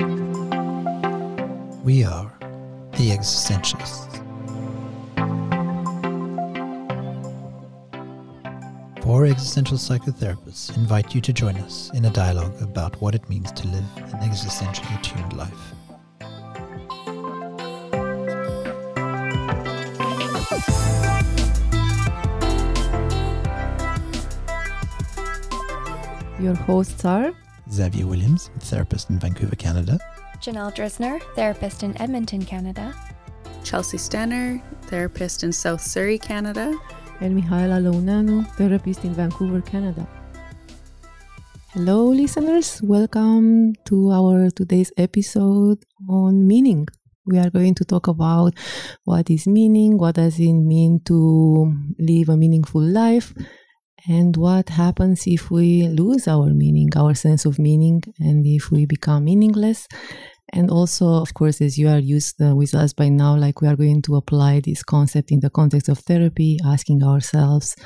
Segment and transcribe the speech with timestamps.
[0.00, 0.06] We
[2.04, 2.32] are
[2.92, 4.16] the existentialists.
[9.02, 13.52] Four existential psychotherapists invite you to join us in a dialogue about what it means
[13.52, 15.74] to live an existentially tuned life.
[26.40, 27.34] Your hosts are
[27.72, 29.98] Xavier Williams, therapist in Vancouver, Canada.
[30.40, 32.94] Janelle Drisner, therapist in Edmonton, Canada.
[33.62, 36.74] Chelsea Stenner, therapist in South Surrey, Canada.
[37.20, 40.06] and Mihaela Launanu, therapist in Vancouver, Canada.
[41.72, 42.80] Hello, listeners.
[42.82, 46.88] Welcome to our today's episode on meaning.
[47.26, 48.54] We are going to talk about
[49.04, 53.32] what is meaning, what does it mean to live a meaningful life,
[54.08, 58.86] and what happens if we lose our meaning, our sense of meaning, and if we
[58.86, 59.86] become meaningless.
[60.52, 63.68] And also, of course, as you are used uh, with us by now, like we
[63.68, 67.76] are going to apply this concept in the context of therapy, asking ourselves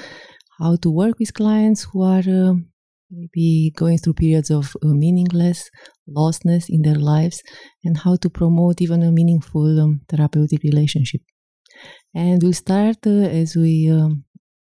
[0.58, 2.54] how to work with clients who are uh,
[3.10, 5.70] maybe going through periods of uh, meaningless,
[6.08, 7.42] lostness in their lives,
[7.84, 11.20] and how to promote even a meaningful um, therapeutic relationship.
[12.14, 14.23] And we'll start uh, as we um,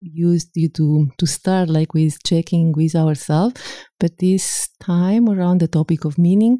[0.01, 3.61] used you to to start like with checking with ourselves
[3.99, 6.57] but this time around the topic of meaning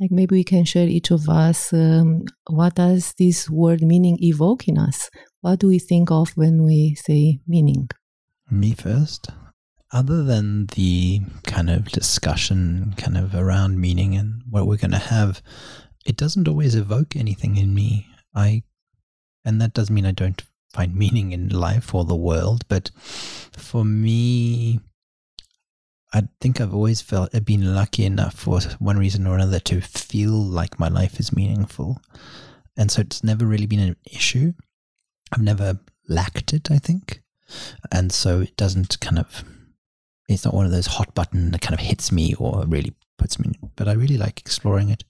[0.00, 4.68] like maybe we can share each of us um, what does this word meaning evoke
[4.68, 7.88] in us what do we think of when we say meaning
[8.50, 9.28] Me first.
[9.92, 14.98] Other than the kind of discussion kind of around meaning and what we're going to
[14.98, 15.42] have,
[16.06, 18.06] it doesn't always evoke anything in me.
[18.34, 18.62] I,
[19.44, 20.42] and that doesn't mean I don't
[20.72, 22.90] find meaning in life or the world, but
[23.52, 24.80] for me,
[26.12, 29.80] I think I've always felt I've been lucky enough for one reason or another to
[29.80, 32.00] feel like my life is meaningful.
[32.76, 34.54] And so it's never really been an issue.
[35.32, 35.78] I've never
[36.08, 37.22] lacked it, I think.
[37.92, 39.44] And so it doesn't kind of,
[40.28, 43.38] it's not one of those hot button that kind of hits me or really puts
[43.38, 45.04] me, but I really like exploring it.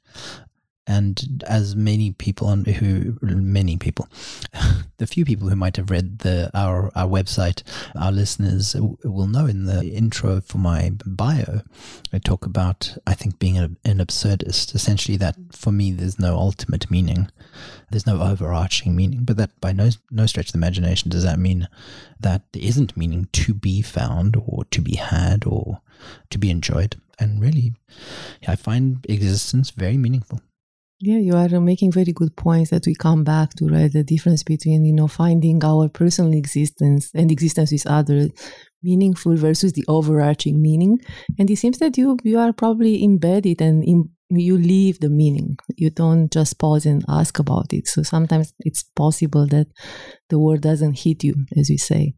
[0.89, 4.09] And as many people on who, many people,
[4.97, 7.63] the few people who might have read the our our website,
[7.95, 11.61] our listeners will know in the intro for my bio,
[12.11, 14.75] I talk about I think being an, an absurdist.
[14.75, 17.31] Essentially, that for me there's no ultimate meaning,
[17.91, 19.25] there's no overarching meaning.
[19.25, 21.69] But that by no no stretch of the imagination does that mean
[22.19, 25.83] that there isn't meaning to be found or to be had or
[26.31, 26.97] to be enjoyed.
[27.19, 27.75] And really,
[28.47, 30.41] I find existence very meaningful.
[31.01, 33.93] Yeah, you are making very good points that we come back to, right?
[33.93, 38.31] The difference between, you know, finding our personal existence and existence with others
[38.83, 40.99] meaningful versus the overarching meaning.
[41.39, 45.57] And it seems that you you are probably embedded and in, you leave the meaning.
[45.77, 47.87] You don't just pause and ask about it.
[47.87, 49.69] So sometimes it's possible that
[50.31, 52.15] the word doesn't hit you, as we say.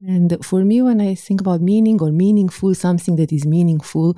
[0.00, 4.16] And for me, when I think about meaning or meaningful, something that is meaningful,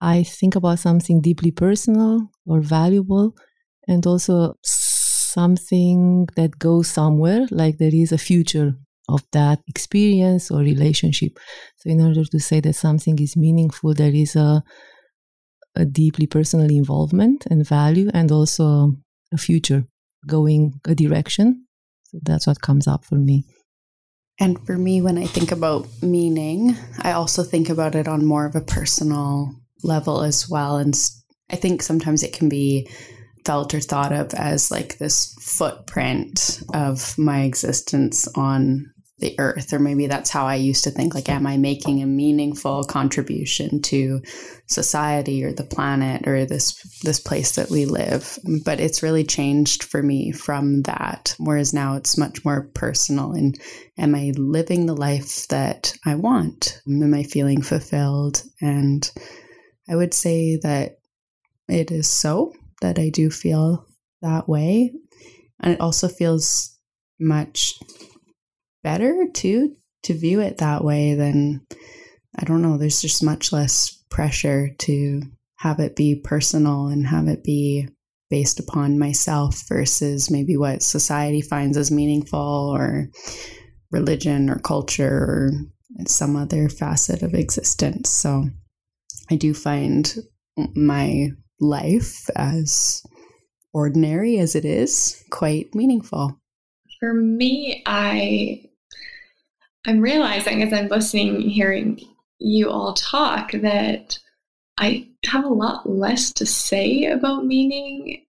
[0.00, 3.36] I think about something deeply personal or valuable,
[3.86, 8.74] and also something that goes somewhere, like there is a future
[9.08, 11.38] of that experience or relationship.
[11.76, 14.62] So, in order to say that something is meaningful, there is a,
[15.74, 18.96] a deeply personal involvement and value, and also
[19.32, 19.84] a future
[20.26, 21.66] going a direction.
[22.04, 23.44] So, that's what comes up for me.
[24.38, 28.46] And for me, when I think about meaning, I also think about it on more
[28.46, 30.76] of a personal level as well.
[30.76, 30.94] And
[31.50, 32.88] I think sometimes it can be
[33.44, 39.72] felt or thought of as like this footprint of my existence on the earth.
[39.72, 43.82] Or maybe that's how i used to think like am i making a meaningful contribution
[43.82, 44.22] to
[44.66, 48.38] society or the planet or this this place that we live?
[48.64, 53.32] But it's really changed for me from that whereas now it's much more personal.
[53.32, 53.58] And
[53.98, 56.80] am i living the life that i want?
[56.88, 58.42] Am i feeling fulfilled?
[58.60, 59.10] And
[59.90, 60.98] i would say that
[61.68, 63.86] it is so that i do feel
[64.22, 64.92] that way.
[65.60, 66.78] And it also feels
[67.18, 67.74] much
[68.82, 71.66] better too to view it that way than
[72.38, 75.20] i don't know there's just much less pressure to
[75.56, 77.86] have it be personal and have it be
[78.30, 83.10] based upon myself versus maybe what society finds as meaningful or
[83.90, 85.50] religion or culture or
[86.06, 88.08] some other facet of existence.
[88.08, 88.44] So
[89.30, 90.16] i do find
[90.74, 91.28] my
[91.60, 93.02] life as
[93.72, 96.38] ordinary as it is quite meaningful
[96.98, 98.60] for me i
[99.86, 102.00] I'm realizing as I'm listening, hearing
[102.38, 104.18] you all talk, that
[104.78, 108.24] I have a lot less to say about meaning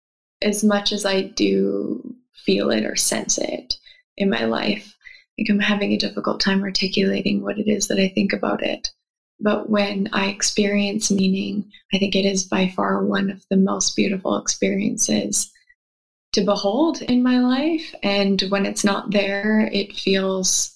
[0.42, 3.76] as much as I do feel it or sense it
[4.18, 4.94] in my life.
[5.38, 8.90] Like I'm having a difficult time articulating what it is that I think about it.
[9.40, 13.96] But when I experience meaning, I think it is by far one of the most
[13.96, 15.52] beautiful experiences
[16.34, 17.94] to behold in my life.
[18.04, 20.76] And when it's not there, it feels,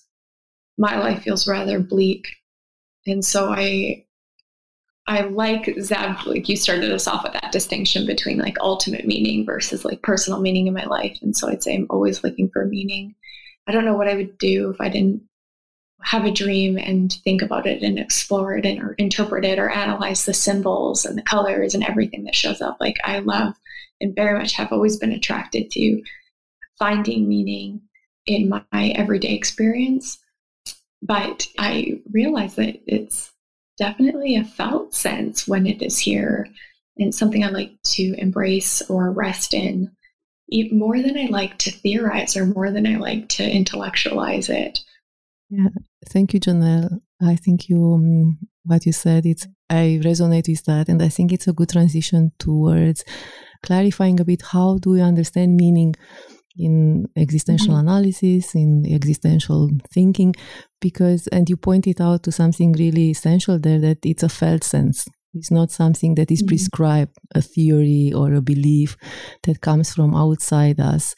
[0.78, 2.28] my life feels rather bleak.
[3.08, 4.06] And so I,
[5.08, 9.46] I like Xav, like you started us off with that distinction between like ultimate meaning
[9.46, 11.18] versus like personal meaning in my life.
[11.24, 13.16] And so I'd say I'm always looking for meaning.
[13.68, 15.24] I don't know what I would do if I didn't
[16.04, 19.70] have a dream and think about it and explore it and or interpret it or
[19.70, 22.78] analyze the symbols and the colors and everything that shows up.
[22.80, 23.54] Like I love
[24.00, 26.02] and very much have always been attracted to
[26.80, 27.82] finding meaning
[28.26, 30.18] in my everyday experience.
[31.02, 33.32] But I realize that it's
[33.78, 36.48] definitely a felt sense when it is here
[36.98, 39.92] and something I like to embrace or rest in
[40.72, 44.80] more than I like to theorize or more than I like to intellectualize it.
[45.52, 45.68] Yeah,
[46.08, 47.00] thank you, Janelle.
[47.22, 49.26] I think you um, what you said.
[49.26, 53.04] It's I resonate with that, and I think it's a good transition towards
[53.62, 55.94] clarifying a bit how do we understand meaning
[56.58, 57.88] in existential mm-hmm.
[57.88, 60.34] analysis, in existential thinking,
[60.80, 65.06] because and you pointed out to something really essential there that it's a felt sense.
[65.34, 66.48] It's not something that is mm-hmm.
[66.48, 68.96] prescribed, a theory or a belief
[69.44, 71.14] that comes from outside us.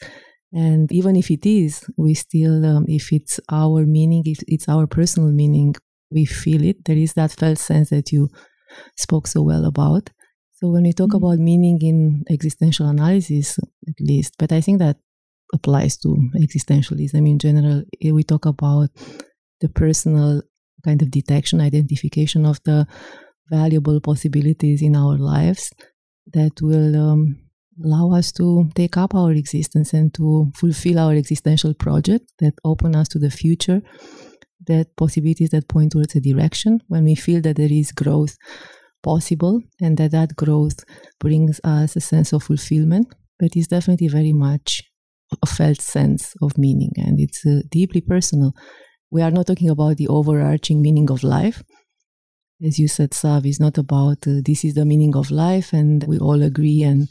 [0.54, 4.86] And even if it is, we still, um, if it's our meaning, if it's our
[4.86, 5.74] personal meaning,
[6.12, 6.84] we feel it.
[6.84, 8.28] There is that felt sense that you
[8.96, 10.10] spoke so well about.
[10.52, 11.24] So when we talk mm-hmm.
[11.24, 13.58] about meaning in existential analysis,
[13.88, 14.96] at least, but I think that
[15.52, 18.90] applies to existentialism in general, we talk about
[19.60, 20.42] the personal
[20.84, 22.86] kind of detection, identification of the
[23.50, 25.72] valuable possibilities in our lives
[26.32, 27.43] that will um,
[27.82, 32.94] allow us to take up our existence and to fulfill our existential project that open
[32.94, 33.82] us to the future
[34.66, 36.80] that possibilities that point towards a direction.
[36.88, 38.36] When we feel that there is growth
[39.02, 40.84] possible and that that growth
[41.20, 43.06] brings us a sense of fulfillment
[43.38, 44.82] but it's definitely very much
[45.42, 48.54] a felt sense of meaning and it's uh, deeply personal.
[49.10, 51.62] We are not talking about the overarching meaning of life.
[52.64, 56.04] As you said Xav is not about uh, this is the meaning of life and
[56.04, 57.08] we all agree and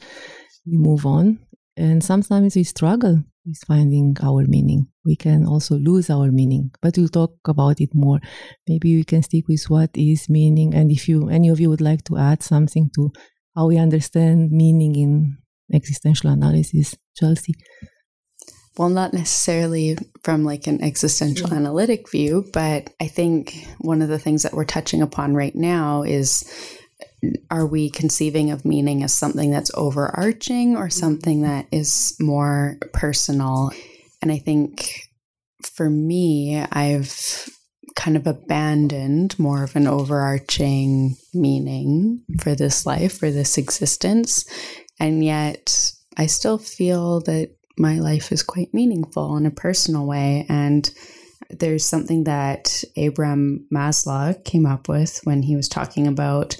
[0.65, 1.39] we move on.
[1.75, 4.87] And sometimes we struggle with finding our meaning.
[5.05, 8.19] We can also lose our meaning, but we'll talk about it more.
[8.67, 10.73] Maybe we can stick with what is meaning.
[10.73, 13.11] And if you, any of you would like to add something to
[13.55, 15.37] how we understand meaning in
[15.73, 17.53] existential analysis, Chelsea.
[18.77, 21.57] Well, not necessarily from like an existential yeah.
[21.57, 26.01] analytic view, but I think one of the things that we're touching upon right now
[26.01, 26.43] is
[27.49, 30.99] are we conceiving of meaning as something that's overarching or mm-hmm.
[30.99, 33.71] something that is more personal?
[34.21, 35.09] And I think
[35.61, 37.49] for me, I've
[37.95, 44.45] kind of abandoned more of an overarching meaning for this life, for this existence.
[44.99, 50.45] And yet I still feel that my life is quite meaningful in a personal way.
[50.49, 50.89] And
[51.49, 56.55] there's something that Abraham Maslow came up with when he was talking about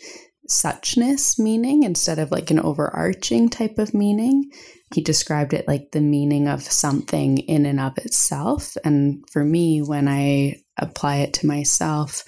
[0.50, 4.52] suchness meaning instead of like an overarching type of meaning.
[4.94, 8.76] He described it like the meaning of something in and of itself.
[8.84, 12.24] And for me, when I apply it to myself,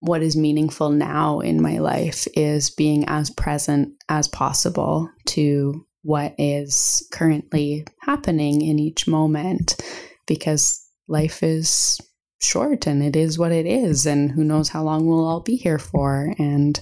[0.00, 6.34] what is meaningful now in my life is being as present as possible to what
[6.38, 9.82] is currently happening in each moment
[10.26, 12.00] because life is
[12.40, 15.56] short and it is what it is and who knows how long we'll all be
[15.56, 16.80] here for and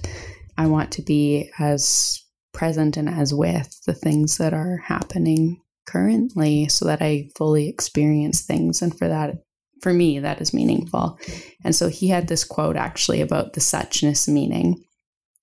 [0.57, 6.69] I want to be as present and as with the things that are happening currently
[6.69, 8.81] so that I fully experience things.
[8.81, 9.43] And for that,
[9.83, 11.19] for me, that is meaningful.
[11.63, 14.83] And so he had this quote actually about the suchness meaning.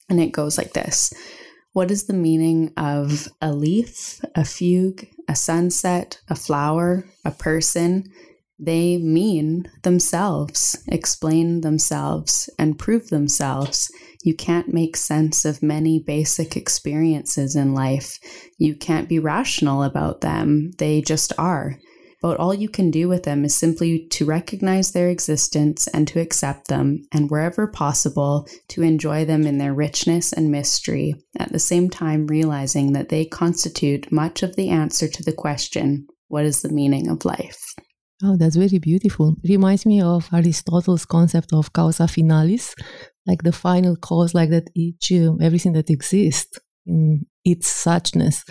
[0.09, 1.13] And it goes like this
[1.73, 8.05] What is the meaning of a leaf, a fugue, a sunset, a flower, a person?
[8.63, 13.91] They mean themselves, explain themselves, and prove themselves.
[14.23, 18.19] You can't make sense of many basic experiences in life.
[18.57, 20.71] You can't be rational about them.
[20.77, 21.77] They just are.
[22.21, 26.19] But all you can do with them is simply to recognize their existence and to
[26.19, 31.57] accept them, and wherever possible, to enjoy them in their richness and mystery, at the
[31.57, 36.61] same time realizing that they constitute much of the answer to the question what is
[36.61, 37.73] the meaning of life?
[38.23, 39.35] Oh, that's very beautiful.
[39.43, 42.73] Reminds me of Aristotle's concept of causa finalis,
[43.27, 48.43] like the final cause, like that each, uh, everything that exists in its suchness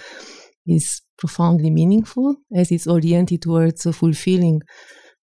[0.67, 4.61] is profoundly meaningful as it's oriented towards fulfilling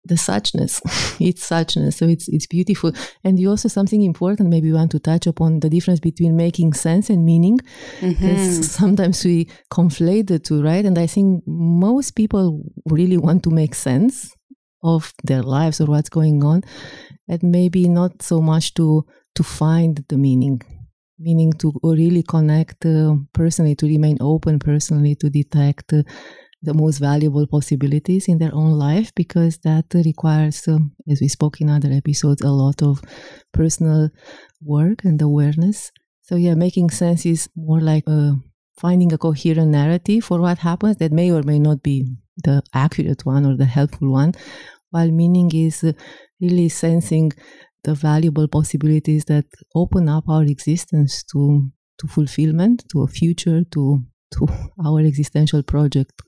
[0.05, 0.81] the suchness
[1.19, 1.93] it's suchness.
[1.93, 2.91] So it's it's beautiful.
[3.23, 6.73] And you also something important maybe you want to touch upon the difference between making
[6.73, 7.59] sense and meaning.
[7.99, 8.61] Mm-hmm.
[8.61, 10.85] sometimes we conflate the two right?
[10.85, 14.33] And i think most people really want to make sense
[14.83, 16.63] of their lives or what's going on
[17.27, 20.61] and maybe not so much to to find the meaning
[21.19, 26.01] meaning to really connect uh, personally to remain open personally to detect uh,
[26.63, 31.59] the most valuable possibilities in their own life because that requires, um, as we spoke
[31.59, 33.01] in other episodes, a lot of
[33.51, 34.09] personal
[34.61, 35.91] work and awareness.
[36.21, 38.33] So, yeah, making sense is more like uh,
[38.77, 43.25] finding a coherent narrative for what happens that may or may not be the accurate
[43.25, 44.33] one or the helpful one,
[44.91, 45.93] while meaning is uh,
[46.39, 47.31] really sensing
[47.83, 49.45] the valuable possibilities that
[49.75, 54.03] open up our existence to to fulfillment, to a future, to
[54.37, 54.47] to
[54.85, 56.21] our existential project.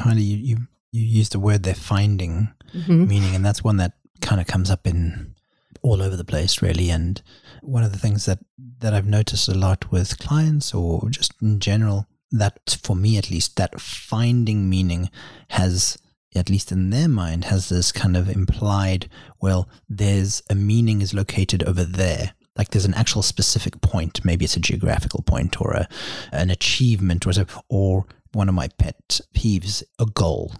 [0.00, 0.56] Heidi, you, you,
[0.90, 3.06] you used the word they're finding mm-hmm.
[3.06, 5.34] meaning, and that's one that kind of comes up in
[5.82, 6.90] all over the place, really.
[6.90, 7.22] And
[7.62, 8.38] one of the things that,
[8.78, 13.30] that I've noticed a lot with clients or just in general, that for me at
[13.30, 15.10] least, that finding meaning
[15.50, 15.98] has,
[16.36, 19.08] at least in their mind, has this kind of implied,
[19.40, 22.34] well, there's a meaning is located over there.
[22.56, 24.24] Like there's an actual specific point.
[24.24, 25.88] Maybe it's a geographical point or a
[26.32, 27.32] an achievement or
[27.68, 30.52] or one of my pet peeves a goal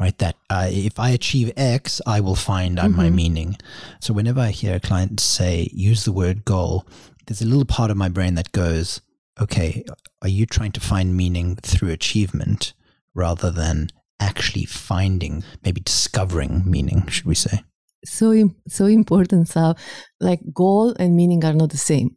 [0.00, 0.18] right?
[0.18, 2.96] That uh, if i achieve x i will find mm-hmm.
[2.96, 3.56] my meaning.
[4.00, 6.86] So whenever i hear a client say use the word goal
[7.26, 9.00] there's a little part of my brain that goes
[9.40, 9.84] okay
[10.22, 12.74] are you trying to find meaning through achievement
[13.14, 13.88] rather than
[14.24, 17.56] actually finding maybe discovering meaning should we say?
[18.04, 18.26] So
[18.68, 19.74] so important so
[20.20, 22.16] like goal and meaning are not the same.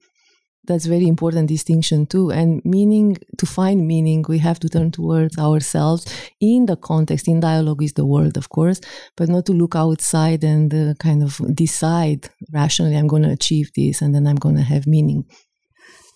[0.67, 2.29] That's very important distinction too.
[2.29, 6.05] And meaning to find meaning we have to turn towards ourselves
[6.41, 8.79] in the context in dialogue with the world of course
[9.15, 13.71] but not to look outside and uh, kind of decide rationally i'm going to achieve
[13.75, 15.25] this and then i'm going to have meaning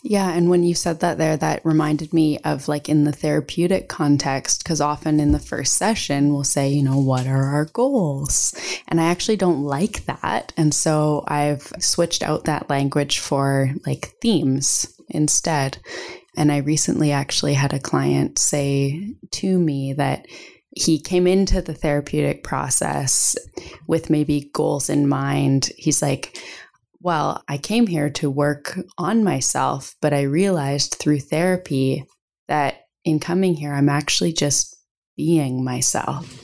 [0.03, 0.31] yeah.
[0.31, 4.63] And when you said that there, that reminded me of like in the therapeutic context,
[4.63, 8.53] because often in the first session, we'll say, you know, what are our goals?
[8.87, 10.53] And I actually don't like that.
[10.57, 15.77] And so I've switched out that language for like themes instead.
[16.35, 20.25] And I recently actually had a client say to me that
[20.73, 23.35] he came into the therapeutic process
[23.87, 25.69] with maybe goals in mind.
[25.77, 26.37] He's like,
[27.01, 32.05] well, I came here to work on myself, but I realized through therapy
[32.47, 34.75] that in coming here, I'm actually just
[35.17, 36.39] being myself.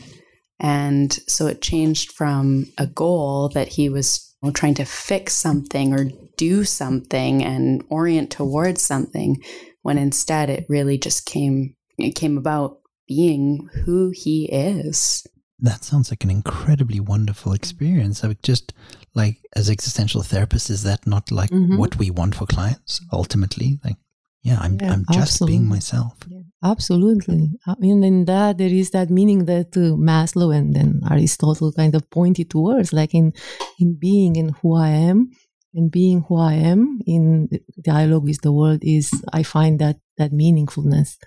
[0.60, 6.10] And so it changed from a goal that he was trying to fix something or
[6.38, 9.42] do something and orient towards something,
[9.82, 15.26] when instead it really just came it came about being who he is.
[15.60, 18.24] That sounds like an incredibly wonderful experience.
[18.24, 18.74] I would just
[19.18, 21.78] like as existential therapists, is that not like mm-hmm.
[21.78, 23.80] what we want for clients ultimately?
[23.84, 23.98] Like,
[24.44, 25.58] yeah, I'm yeah, I'm just absolutely.
[25.58, 26.14] being myself.
[26.30, 27.50] Yeah, absolutely.
[27.66, 32.10] And in that there is that meaning that uh, Maslow and then Aristotle kind of
[32.10, 33.34] pointed towards, like in
[33.80, 35.32] in being and who I am
[35.74, 37.50] and being who I am in
[37.82, 41.18] dialogue with the world is I find that that meaningfulness.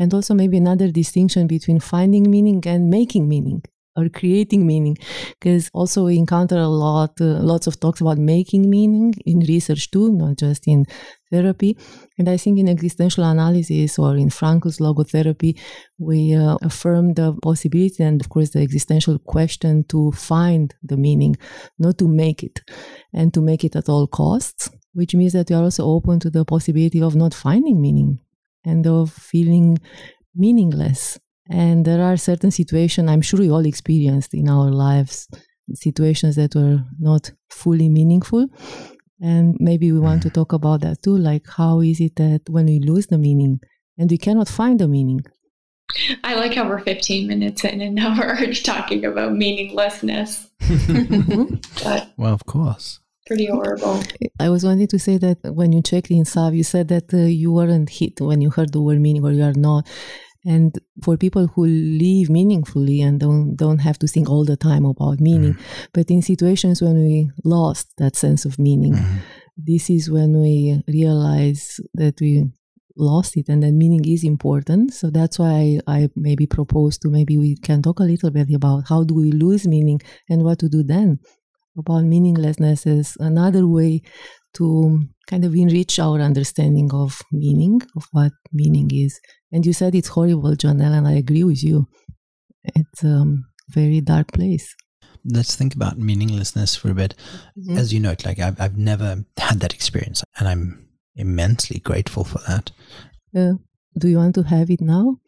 [0.00, 3.62] And also maybe another distinction between finding meaning and making meaning
[3.96, 4.96] or creating meaning
[5.40, 9.90] because also we encounter a lot uh, lots of talks about making meaning in research
[9.90, 10.86] too not just in
[11.30, 11.76] therapy.
[12.18, 15.58] And i think in existential analysis or in frankl's logotherapy
[15.98, 21.36] we uh, affirm the possibility and of course the existential question to find the meaning
[21.78, 22.60] not to make it
[23.12, 26.30] and to make it at all costs which means that we are also open to
[26.30, 28.18] the possibility of not finding meaning
[28.64, 29.78] and of feeling
[30.34, 31.18] meaningless
[31.50, 35.28] and there are certain situations I'm sure we all experienced in our lives,
[35.72, 38.48] situations that were not fully meaningful.
[39.20, 41.16] And maybe we want to talk about that too.
[41.16, 43.60] Like, how is it that when we lose the meaning
[43.96, 45.22] and we cannot find the meaning?
[46.22, 50.48] I like how we're 15 minutes in and now we're already talking about meaninglessness.
[51.82, 53.00] but well, of course.
[53.26, 54.02] Pretty horrible.
[54.40, 57.18] I was wanting to say that when you checked in Xav, you said that uh,
[57.18, 59.86] you weren't hit when you heard the word meaning or you are not.
[60.48, 64.86] And for people who live meaningfully and don't don't have to think all the time
[64.86, 65.88] about meaning, mm.
[65.92, 69.18] but in situations when we lost that sense of meaning, mm.
[69.58, 72.50] this is when we realize that we
[72.96, 74.94] lost it and that meaning is important.
[74.94, 78.48] So that's why I, I maybe propose to maybe we can talk a little bit
[78.54, 80.00] about how do we lose meaning
[80.30, 81.18] and what to do then
[81.78, 84.02] about meaninglessness as another way
[84.54, 89.20] to kind of enrich our understanding of meaning, of what meaning is.
[89.52, 91.86] And you said it's horrible, Janelle, and I agree with you.
[92.64, 93.24] It's a
[93.68, 94.74] very dark place.
[95.24, 97.14] Let's think about meaninglessness for a bit.
[97.58, 97.76] Mm-hmm.
[97.76, 102.38] As you note, like I've, I've never had that experience, and I'm immensely grateful for
[102.48, 102.70] that.
[103.36, 103.54] Uh,
[103.98, 105.18] do you want to have it now?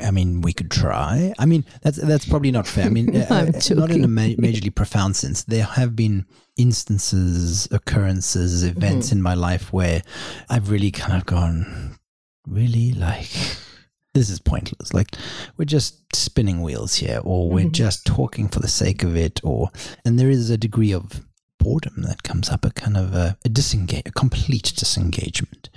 [0.00, 1.32] I mean, we could try.
[1.38, 2.86] I mean, that's that's probably not fair.
[2.86, 5.44] I mean, uh, not in a ma- majorly profound sense.
[5.44, 9.18] There have been instances, occurrences, events mm-hmm.
[9.18, 10.02] in my life where
[10.50, 11.98] I've really kind of gone,
[12.46, 13.30] really like
[14.14, 14.92] this is pointless.
[14.92, 15.14] Like
[15.56, 17.72] we're just spinning wheels here, or we're mm-hmm.
[17.72, 19.70] just talking for the sake of it, or
[20.04, 21.24] and there is a degree of
[21.58, 25.70] boredom that comes up, a kind of a, a disengage, a complete disengagement.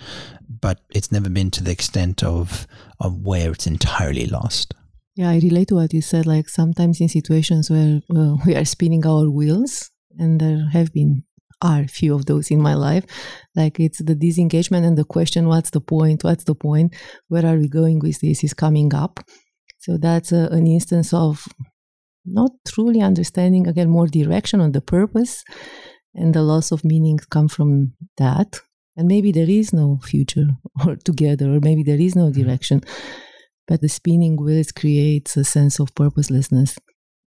[0.62, 2.68] But it's never been to the extent of
[3.00, 4.74] of where it's entirely lost.
[5.16, 6.26] Yeah, I relate to what you said.
[6.26, 11.24] Like sometimes in situations where well, we are spinning our wheels, and there have been
[11.62, 13.06] are few of those in my life.
[13.56, 16.24] Like it's the disengagement and the question, what's the point?
[16.24, 16.96] What's the point?
[17.28, 18.44] Where are we going with this?
[18.44, 19.20] Is coming up.
[19.80, 21.48] So that's a, an instance of
[22.26, 25.44] not truly understanding again more direction on the purpose
[26.14, 28.60] and the loss of meaning come from that
[28.98, 30.48] and maybe there is no future
[30.86, 32.42] or together or maybe there is no mm-hmm.
[32.44, 32.82] direction
[33.68, 36.78] but the spinning wheels creates a sense of purposelessness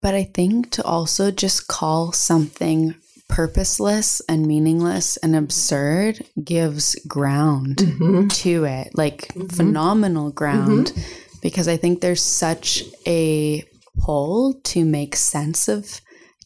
[0.02, 2.94] but i think to also just call something
[3.28, 8.28] purposeless and meaningless and absurd gives ground mm-hmm.
[8.28, 9.46] to it like mm-hmm.
[9.46, 11.38] phenomenal ground mm-hmm.
[11.42, 13.64] because i think there's such a
[13.98, 16.00] pull to make sense of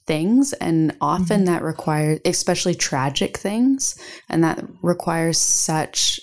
[0.09, 1.53] things and often mm-hmm.
[1.53, 3.95] that requires especially tragic things
[4.31, 6.19] and that requires such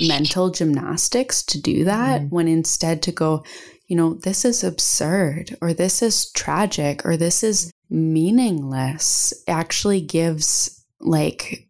[0.00, 2.34] mental gymnastics to do that mm-hmm.
[2.34, 3.44] when instead to go
[3.88, 10.82] you know this is absurd or this is tragic or this is meaningless actually gives
[11.00, 11.68] like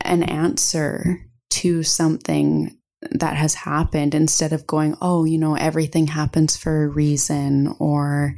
[0.00, 1.20] an answer
[1.50, 2.76] to something
[3.10, 8.34] that has happened instead of going, oh, you know, everything happens for a reason, or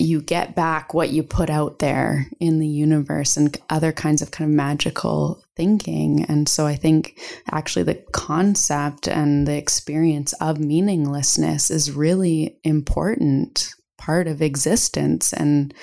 [0.00, 4.30] you get back what you put out there in the universe and other kinds of
[4.30, 6.24] kind of magical thinking.
[6.24, 13.74] And so I think actually the concept and the experience of meaninglessness is really important
[13.98, 15.74] part of existence and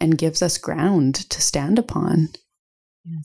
[0.00, 2.28] and gives us ground to stand upon.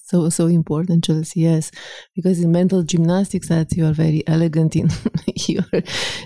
[0.04, 1.42] So so important, Chelsea.
[1.42, 1.72] Yes,
[2.14, 4.90] because in mental gymnastics, that you are very elegant in
[5.48, 5.64] your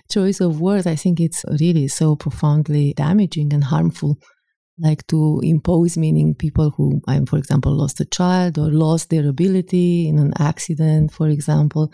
[0.10, 0.88] choice of words.
[0.88, 4.18] I think it's really so profoundly damaging and harmful.
[4.80, 9.30] Like to impose meaning, people who, I'm, for example, lost a child or lost their
[9.30, 11.94] ability in an accident, for example,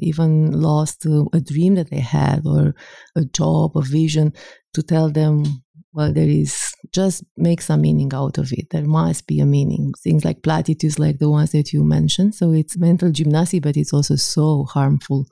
[0.00, 2.74] even lost uh, a dream that they had or
[3.16, 4.34] a job, a vision,
[4.74, 5.44] to tell them
[5.92, 8.70] well, there is just make some meaning out of it.
[8.70, 9.92] There must be a meaning.
[10.02, 12.34] Things like platitudes, like the ones that you mentioned.
[12.34, 15.26] So it's mental gymnastics, but it's also so harmful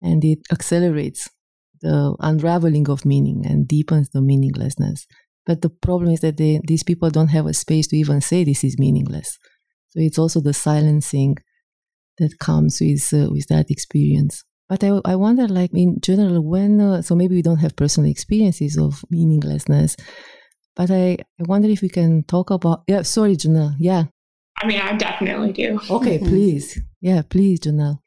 [0.00, 1.28] and it accelerates
[1.80, 5.06] the unraveling of meaning and deepens the meaninglessness.
[5.46, 8.44] But the problem is that they, these people don't have a space to even say
[8.44, 9.38] this is meaningless.
[9.90, 11.36] So it's also the silencing
[12.18, 14.44] that comes with uh, with that experience.
[14.68, 18.10] But I, I wonder, like in general, when, uh, so maybe we don't have personal
[18.10, 19.96] experiences of meaninglessness,
[20.74, 23.74] but I, I wonder if we can talk about, yeah, sorry, Janelle.
[23.78, 24.04] Yeah.
[24.60, 25.78] I mean, I definitely do.
[25.90, 26.80] Okay, please.
[27.00, 27.98] Yeah, please, Janelle.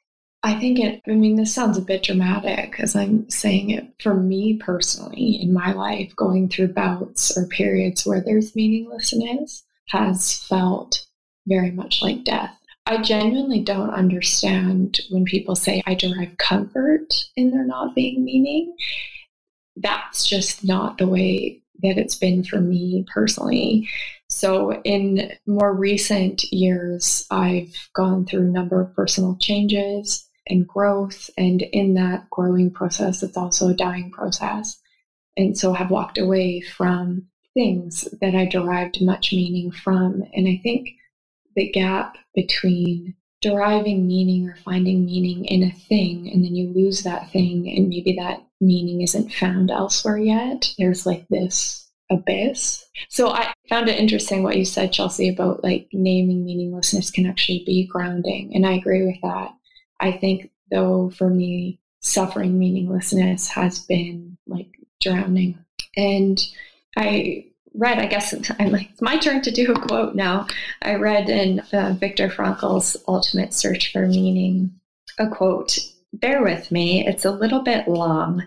[0.44, 4.14] I think it, I mean, this sounds a bit dramatic as I'm saying it for
[4.14, 11.06] me personally in my life, going through bouts or periods where there's meaninglessness has felt
[11.48, 12.58] very much like death.
[12.88, 18.74] I genuinely don't understand when people say I derive comfort in there not being meaning.
[19.76, 23.90] That's just not the way that it's been for me personally.
[24.30, 31.30] So, in more recent years, I've gone through a number of personal changes and growth.
[31.38, 34.80] And in that growing process, it's also a dying process.
[35.36, 40.24] And so, have walked away from things that I derived much meaning from.
[40.34, 40.90] And I think
[41.58, 47.04] the gap between deriving meaning or finding meaning in a thing and then you lose
[47.04, 50.74] that thing and maybe that meaning isn't found elsewhere yet.
[50.78, 52.86] There's like this abyss.
[53.10, 57.64] So i found it interesting what you said chelsea about like naming meaninglessness can actually
[57.66, 59.52] be grounding and i agree with that.
[60.00, 64.70] I think though for me suffering meaninglessness has been like
[65.02, 65.58] drowning.
[65.98, 66.40] And
[66.96, 70.48] i read, I guess I'm like, it's my turn to do a quote now.
[70.82, 74.72] I read in uh, Viktor Frankl's Ultimate Search for Meaning
[75.20, 75.80] a quote.
[76.14, 78.44] Bear with me, it's a little bit long,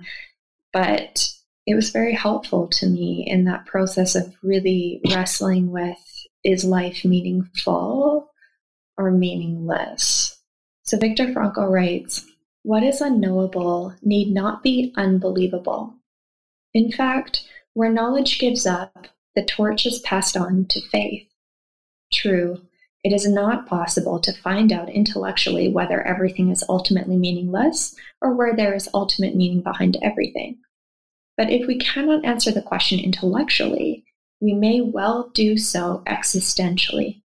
[0.72, 1.30] but
[1.66, 5.98] it was very helpful to me in that process of really wrestling with
[6.42, 8.30] is life meaningful
[8.96, 10.38] or meaningless?
[10.84, 12.26] So Viktor Frankl writes,
[12.62, 15.94] What is unknowable need not be unbelievable.
[16.72, 21.28] In fact, where knowledge gives up, the torch is passed on to faith.
[22.12, 22.62] True,
[23.02, 28.54] it is not possible to find out intellectually whether everything is ultimately meaningless or where
[28.54, 30.58] there is ultimate meaning behind everything.
[31.36, 34.04] But if we cannot answer the question intellectually,
[34.40, 37.22] we may well do so existentially.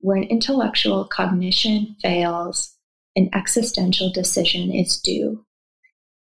[0.00, 2.76] Where an intellectual cognition fails,
[3.16, 5.44] an existential decision is due.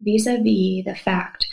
[0.01, 1.47] Vis a vis the fact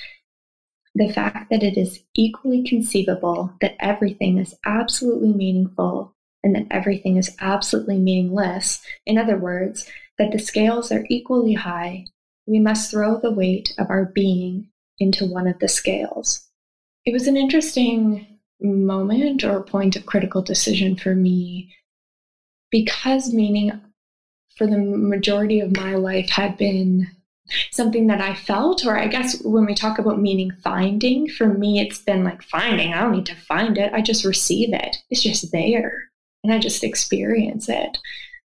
[0.94, 7.16] the fact that it is equally conceivable that everything is absolutely meaningful and that everything
[7.16, 12.04] is absolutely meaningless, in other words, that the scales are equally high,
[12.46, 16.48] we must throw the weight of our being into one of the scales.
[17.04, 21.74] It was an interesting moment or point of critical decision for me
[22.70, 23.72] because meaning
[24.56, 27.08] for the majority of my life had been
[27.70, 31.80] something that I felt, or I guess when we talk about meaning finding, for me,
[31.80, 32.92] it's been like finding.
[32.92, 34.96] I don't need to find it, I just receive it.
[35.10, 35.92] It's just there,
[36.44, 37.98] and I just experience it.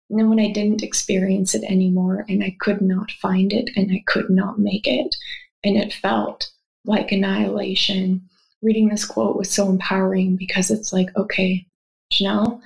[0.10, 3.92] And then when I didn't experience it anymore, and I could not find it, and
[3.92, 5.16] I could not make it,
[5.64, 6.52] and it felt
[6.86, 8.30] like annihilation.
[8.62, 11.66] Reading this quote was so empowering because it's like, okay,
[12.14, 12.62] Janelle,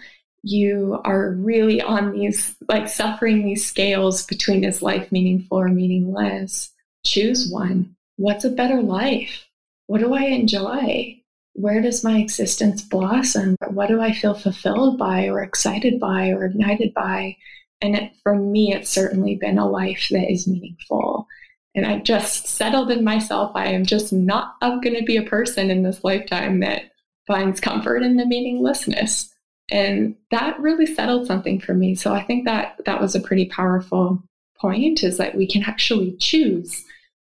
[0.49, 6.71] you are really on these, like suffering these scales between is life meaningful or meaningless.
[7.05, 7.95] Choose one.
[8.15, 9.45] What's a better life?
[9.87, 11.21] What do I enjoy?
[11.53, 13.55] Where does my existence blossom?
[13.69, 17.35] What do I feel fulfilled by, or excited by, or ignited by?
[17.81, 21.27] And it, for me, it's certainly been a life that is meaningful.
[21.75, 23.51] And I've just settled in myself.
[23.55, 26.91] I am just not going to be a person in this lifetime that
[27.27, 29.31] finds comfort in the meaninglessness
[29.69, 31.95] and that really settled something for me.
[31.95, 34.23] So i think that that was a pretty powerful
[34.59, 36.83] point is that we can actually choose.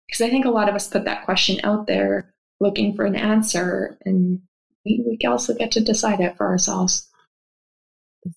[0.07, 3.15] Because i think a lot of us put that question out there looking for an
[3.15, 4.41] answer and
[4.85, 7.07] we, we also get to decide it for ourselves.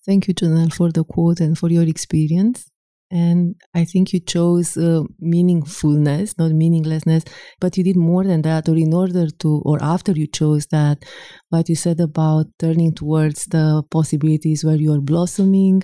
[0.05, 2.69] Thank you janelle for the quote and for your experience
[3.13, 7.23] and I think you chose uh, meaningfulness, not meaninglessness,
[7.61, 11.05] but you did more than that, or in order to, or after you chose that,
[11.49, 15.83] what you said about turning towards the possibilities where you are blossoming,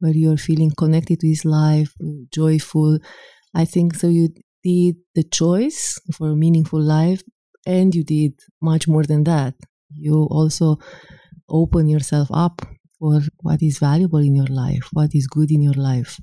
[0.00, 1.94] where you are feeling connected to his life,
[2.32, 2.98] joyful.
[3.54, 4.08] I think so.
[4.08, 4.30] You
[4.64, 7.22] did the choice for a meaningful life,
[7.66, 9.54] and you did much more than that.
[9.96, 10.78] You also
[11.48, 12.62] open yourself up
[12.98, 16.18] for what is valuable in your life, what is good in your life.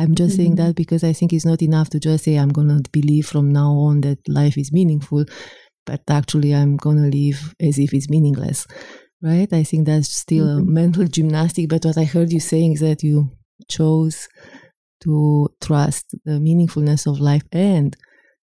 [0.00, 0.42] I'm just mm-hmm.
[0.42, 3.26] saying that because I think it's not enough to just say, I'm going to believe
[3.26, 5.26] from now on that life is meaningful,
[5.84, 8.66] but actually I'm going to live as if it's meaningless.
[9.22, 9.52] Right?
[9.52, 10.68] I think that's still mm-hmm.
[10.68, 11.68] a mental gymnastic.
[11.68, 13.30] But what I heard you saying is that you
[13.68, 14.26] chose
[15.02, 17.94] to trust the meaningfulness of life and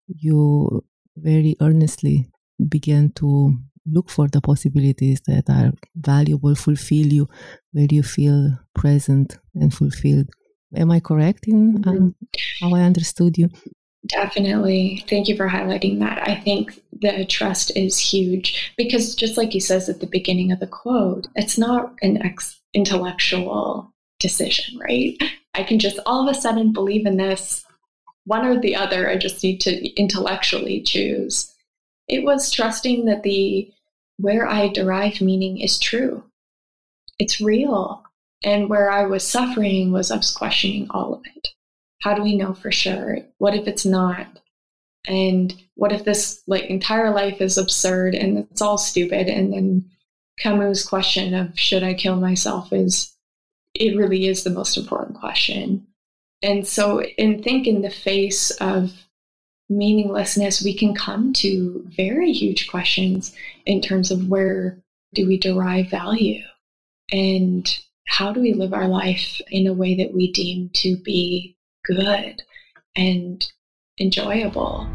[0.08, 0.86] you
[1.18, 2.30] very earnestly
[2.70, 7.28] began to look for the possibilities that are valuable, fulfill you,
[7.74, 10.30] where you feel present and fulfilled.
[10.76, 12.66] Am I correct in um, mm-hmm.
[12.66, 13.50] how I understood you?
[14.08, 15.04] Definitely.
[15.08, 16.28] Thank you for highlighting that.
[16.28, 20.60] I think the trust is huge because, just like he says at the beginning of
[20.60, 25.18] the quote, it's not an ex- intellectual decision, right?
[25.54, 27.64] I can just all of a sudden believe in this,
[28.26, 29.10] one or the other.
[29.10, 31.54] I just need to intellectually choose.
[32.08, 33.72] It was trusting that the
[34.18, 36.24] where I derive meaning is true.
[37.20, 38.04] It's real.
[38.44, 41.50] And where I was suffering was I was questioning all of it.
[42.02, 43.20] How do we know for sure?
[43.38, 44.28] What if it's not?
[45.08, 49.28] And what if this like entire life is absurd and it's all stupid?
[49.28, 49.86] And then
[50.40, 53.16] Camus' question of should I kill myself is
[53.76, 55.86] it really is the most important question.
[56.42, 58.92] And so in think in the face of
[59.70, 63.34] meaninglessness, we can come to very huge questions
[63.66, 64.78] in terms of where
[65.14, 66.44] do we derive value?
[67.12, 71.58] And how do we live our life in a way that we deem to be
[71.86, 72.42] good
[72.96, 73.52] and
[74.00, 74.88] enjoyable?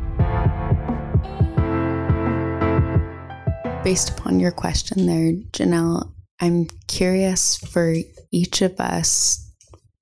[3.85, 7.95] Based upon your question there, Janelle, I'm curious for
[8.33, 9.53] each of us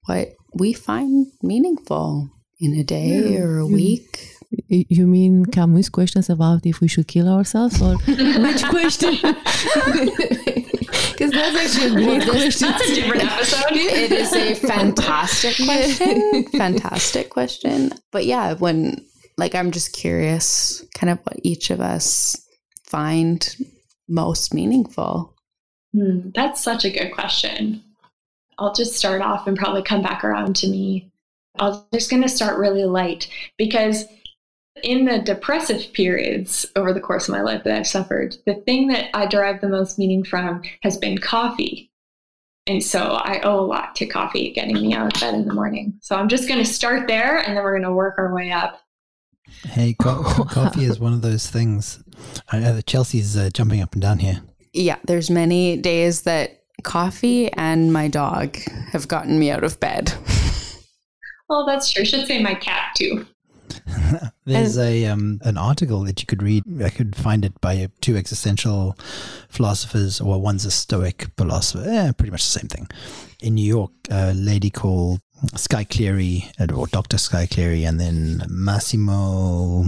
[0.07, 3.41] what we find meaningful in a day yeah.
[3.41, 4.31] or a week.
[4.69, 9.17] You mean Camus' questions about if we should kill ourselves or which question?
[11.19, 12.69] Because that's actually a great question.
[12.69, 13.73] That's a different episode.
[13.73, 16.45] it is a fantastic question.
[16.51, 17.93] fantastic question.
[18.13, 19.05] But yeah, when
[19.37, 22.37] like I'm just curious kind of what each of us
[22.85, 23.57] find
[24.09, 25.35] most meaningful.
[25.93, 27.83] Hmm, that's such a good question.
[28.59, 31.11] I'll just start off and probably come back around to me.
[31.59, 34.05] I'm just going to start really light because
[34.83, 38.89] in the depressive periods over the course of my life that I've suffered, the thing
[38.89, 41.91] that I derive the most meaning from has been coffee.
[42.67, 45.55] And so I owe a lot to coffee getting me out of bed in the
[45.55, 45.95] morning.
[46.01, 48.51] So I'm just going to start there and then we're going to work our way
[48.51, 48.81] up.
[49.65, 52.03] Hey, co- coffee is one of those things.
[52.51, 54.41] I know Chelsea's uh, jumping up and down here.
[54.73, 58.57] Yeah, there's many days that coffee and my dog
[58.93, 60.13] have gotten me out of bed.
[61.51, 62.01] oh, that's true.
[62.01, 63.27] I should say my cat too.
[64.47, 66.65] There's a um, an article that you could read.
[66.83, 68.97] I could find it by two existential
[69.49, 70.23] philosophers.
[70.23, 72.89] Well, one's a Stoic philosopher, eh, pretty much the same thing.
[73.43, 75.21] In New York, a lady called
[75.57, 77.19] Skye Cleary, or Dr.
[77.19, 79.85] Skye Cleary, and then Massimo,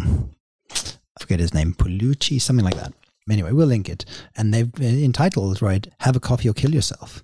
[0.70, 2.92] I forget his name, Pigliucci, something like that.
[3.28, 4.04] Anyway, we'll link it.
[4.36, 7.22] And they've uh, entitled, right, Have a Coffee or Kill Yourself.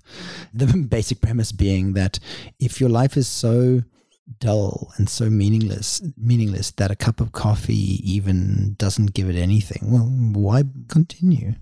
[0.52, 2.18] The basic premise being that
[2.58, 3.82] if your life is so
[4.38, 9.90] dull and so meaningless meaningless that a cup of coffee even doesn't give it anything.
[9.90, 11.54] Well why continue?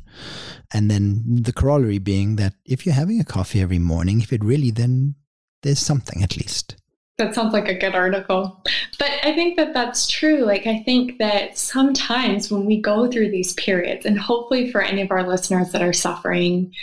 [0.73, 4.44] And then the corollary being that if you're having a coffee every morning if it
[4.44, 5.14] really then
[5.62, 6.77] there's something at least.
[7.18, 8.62] That sounds like a good article.
[8.99, 10.44] But i think that that's true.
[10.44, 15.03] Like i think that sometimes when we go through these periods and hopefully for any
[15.03, 16.75] of our listeners that are suffering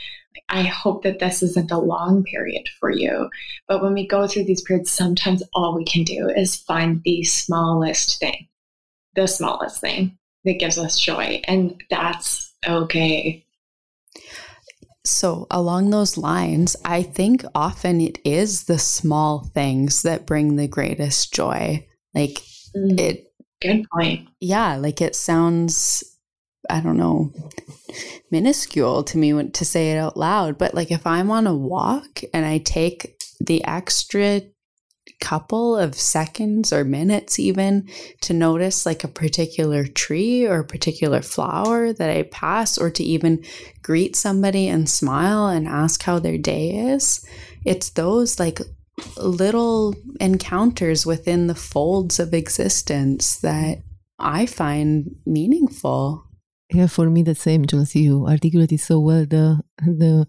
[0.49, 3.29] I hope that this isn't a long period for you.
[3.67, 7.23] But when we go through these periods, sometimes all we can do is find the
[7.23, 8.47] smallest thing,
[9.15, 11.41] the smallest thing that gives us joy.
[11.47, 13.45] And that's okay.
[15.03, 20.67] So, along those lines, I think often it is the small things that bring the
[20.67, 21.88] greatest joy.
[22.13, 22.41] Like
[22.75, 23.23] mm, it.
[23.62, 24.27] Good point.
[24.39, 24.75] Yeah.
[24.75, 26.16] Like it sounds
[26.70, 27.32] I don't know,
[28.32, 30.58] minuscule to me to say it out loud.
[30.58, 34.41] But like if I'm on a walk and I take the extra
[35.20, 37.88] couple of seconds or minutes even
[38.22, 43.04] to notice like a particular tree or a particular flower that I pass or to
[43.04, 43.43] even
[43.82, 47.26] greet somebody and smile and ask how their day is.
[47.65, 48.60] It's those like
[49.17, 53.80] little encounters within the folds of existence that
[54.20, 56.27] I find meaningful.
[56.73, 58.01] Yeah, for me the same, Chelsea.
[58.01, 60.27] You articulated so well the the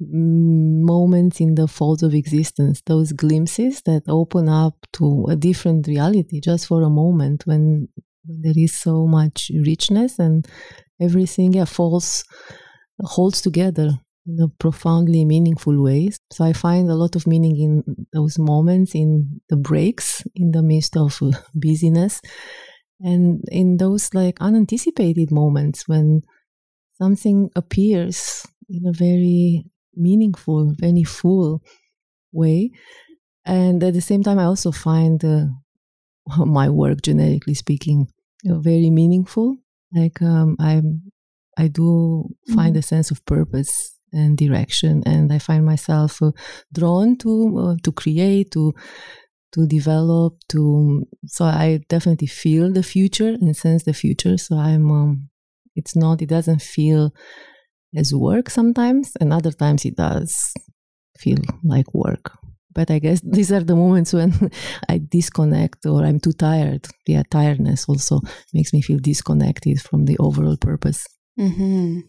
[0.00, 6.40] moments in the folds of existence, those glimpses that open up to a different reality
[6.40, 7.88] just for a moment when,
[8.30, 10.46] there is so much richness and
[11.00, 12.24] everything yeah, falls
[13.00, 13.90] holds together
[14.26, 16.20] in a profoundly meaningful ways.
[16.30, 20.62] So I find a lot of meaning in those moments, in the breaks, in the
[20.62, 22.20] midst of uh, busyness
[23.00, 26.22] and in those like unanticipated moments when
[26.94, 31.62] something appears in a very meaningful, very full
[32.32, 32.70] way.
[33.44, 35.46] And at the same time, I also find uh,
[36.44, 38.08] my work, generically speaking,
[38.44, 39.56] very meaningful.
[39.92, 40.82] Like um, I,
[41.56, 42.78] I do find mm-hmm.
[42.78, 46.32] a sense of purpose and direction, and I find myself uh,
[46.72, 48.74] drawn to uh, to create, to
[49.52, 54.36] to develop to so i definitely feel the future and sense the future.
[54.38, 55.28] So i'm um,
[55.76, 57.12] it's not it doesn't feel
[57.96, 60.52] as work sometimes and other times it does
[61.18, 62.32] feel like work.
[62.74, 64.50] But i guess these are the moments when
[64.88, 66.86] i disconnect or i'm too tired.
[67.06, 68.20] Yeah tiredness also
[68.52, 71.06] makes me feel disconnected from the overall purpose.
[71.38, 72.00] Mm-hmm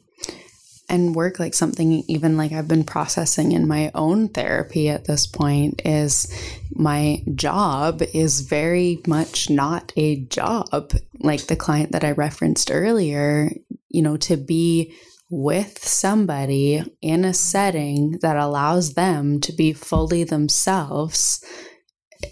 [0.90, 5.28] and work like something even like I've been processing in my own therapy at this
[5.28, 6.34] point is
[6.72, 13.52] my job is very much not a job like the client that I referenced earlier
[13.90, 14.94] you know to be
[15.30, 21.44] with somebody in a setting that allows them to be fully themselves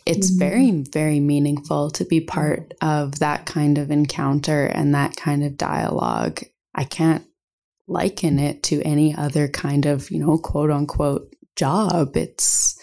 [0.06, 0.40] it's mm-hmm.
[0.40, 5.58] very very meaningful to be part of that kind of encounter and that kind of
[5.58, 6.42] dialogue
[6.74, 7.24] I can't
[7.88, 12.16] liken it to any other kind of, you know, quote unquote job.
[12.16, 12.80] It's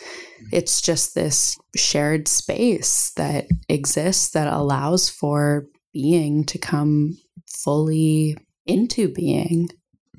[0.53, 8.37] it's just this shared space that exists that allows for being to come fully
[8.67, 9.69] into being.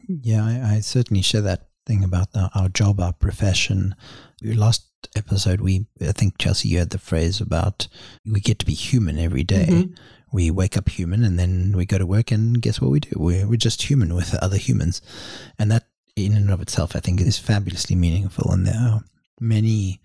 [0.07, 3.95] Yeah, I, I certainly share that thing about the, our job, our profession.
[4.41, 7.87] Last episode, we I think Chelsea, you had the phrase about
[8.25, 9.67] we get to be human every day.
[9.69, 9.93] Mm-hmm
[10.35, 13.11] we wake up human and then we go to work and guess what we do?
[13.15, 15.01] We're, we're just human with other humans.
[15.57, 15.85] And that
[16.17, 18.51] in and of itself, I think is fabulously meaningful.
[18.51, 19.03] And there are
[19.39, 20.01] many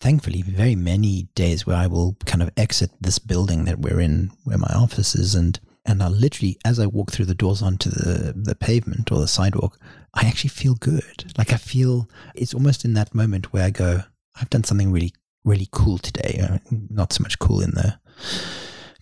[0.00, 4.32] thankfully very many days where I will kind of exit this building that we're in,
[4.44, 7.88] where my office is, and and I literally, as I walk through the doors onto
[7.88, 9.78] the the pavement or the sidewalk,
[10.12, 11.32] I actually feel good.
[11.38, 14.02] Like I feel it's almost in that moment where I go,
[14.38, 16.40] I've done something really really cool today.
[16.42, 16.58] Uh,
[16.90, 17.98] not so much cool in the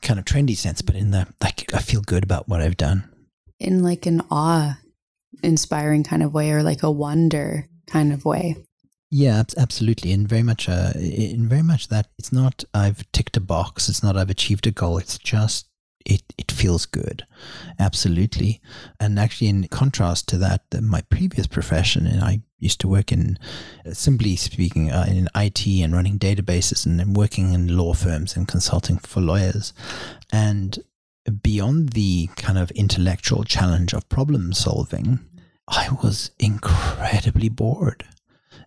[0.02, 3.08] kind of trendy sense, but in the like I feel good about what I've done.
[3.58, 4.78] In like an awe
[5.42, 8.56] inspiring kind of way or like a wonder kind of way.
[9.14, 13.40] Yeah, absolutely, and very much, uh, in very much that it's not I've ticked a
[13.40, 14.96] box, it's not I've achieved a goal.
[14.96, 15.68] It's just
[16.06, 17.26] it it feels good,
[17.78, 18.62] absolutely.
[18.98, 23.38] And actually, in contrast to that, my previous profession, and I used to work in,
[23.92, 28.48] simply speaking, uh, in IT and running databases and, and working in law firms and
[28.48, 29.72] consulting for lawyers,
[30.32, 30.82] and
[31.42, 35.20] beyond the kind of intellectual challenge of problem solving,
[35.68, 38.04] I was incredibly bored.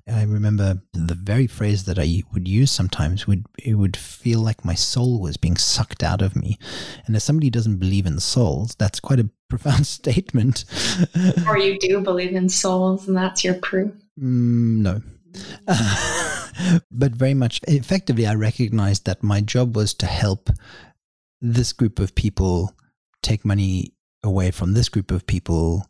[0.07, 4.63] I remember the very phrase that I would use sometimes would it would feel like
[4.63, 6.59] my soul was being sucked out of me.
[7.05, 10.65] And as somebody who doesn't believe in souls, that's quite a profound statement.
[11.47, 13.91] or you do believe in souls, and that's your proof.
[14.19, 15.01] Mm, no.
[16.91, 20.49] but very much effectively, I recognized that my job was to help
[21.41, 22.73] this group of people
[23.21, 25.87] take money away from this group of people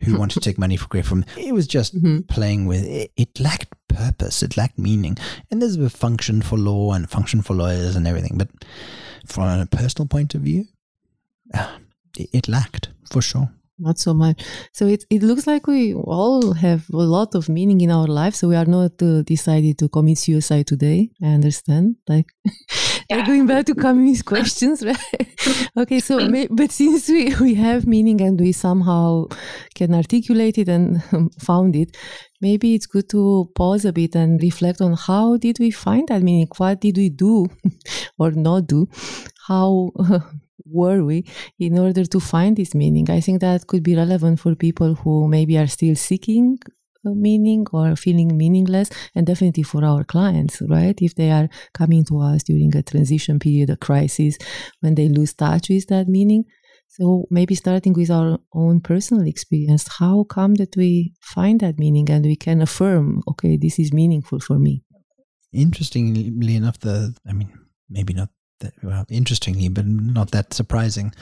[0.00, 2.20] who wanted to take money for great from it was just mm-hmm.
[2.22, 5.16] playing with it, it lacked purpose it lacked meaning
[5.50, 8.48] and there's a function for law and function for lawyers and everything but
[9.26, 10.64] from a personal point of view
[11.54, 11.76] uh,
[12.18, 14.44] it, it lacked for sure not so much.
[14.72, 18.34] So it it looks like we all have a lot of meaning in our life.
[18.34, 21.10] So we are not uh, decided to commit suicide today.
[21.22, 21.96] I understand.
[22.08, 22.26] Like,
[23.10, 23.26] yeah.
[23.26, 25.68] going back to Camus' questions, right?
[25.76, 29.26] okay, so but since we we have meaning and we somehow
[29.74, 31.02] can articulate it and
[31.40, 31.96] found it,
[32.40, 36.22] maybe it's good to pause a bit and reflect on how did we find that
[36.22, 36.48] meaning?
[36.56, 37.46] What did we do
[38.18, 38.88] or not do?
[39.48, 40.22] How were
[40.66, 41.24] we
[41.58, 43.10] in order to find this meaning?
[43.10, 46.58] I think that could be relevant for people who maybe are still seeking
[47.06, 50.98] uh, meaning or feeling meaningless and definitely for our clients right?
[51.00, 54.38] If they are coming to us during a transition period a crisis
[54.80, 56.44] when they lose touch with that meaning.
[56.88, 62.08] So maybe starting with our own personal experience how come that we find that meaning
[62.10, 64.82] and we can affirm okay this is meaningful for me?
[65.52, 67.52] Interestingly enough the i mean
[67.90, 68.28] maybe not
[68.82, 71.12] well, interestingly, but not that surprising,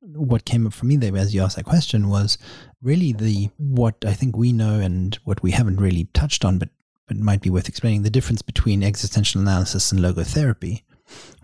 [0.00, 2.38] what came up for me there as you asked that question was
[2.82, 6.68] really the what I think we know and what we haven't really touched on, but
[7.06, 10.82] but might be worth explaining the difference between existential analysis and logotherapy.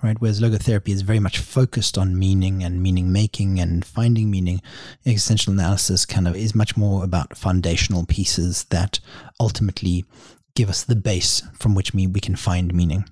[0.03, 4.63] Right, whereas logotherapy is very much focused on meaning and meaning making and finding meaning,
[5.05, 9.01] existential analysis kind of is much more about foundational pieces that
[9.39, 10.07] ultimately
[10.55, 13.05] give us the base from which we can find meaning.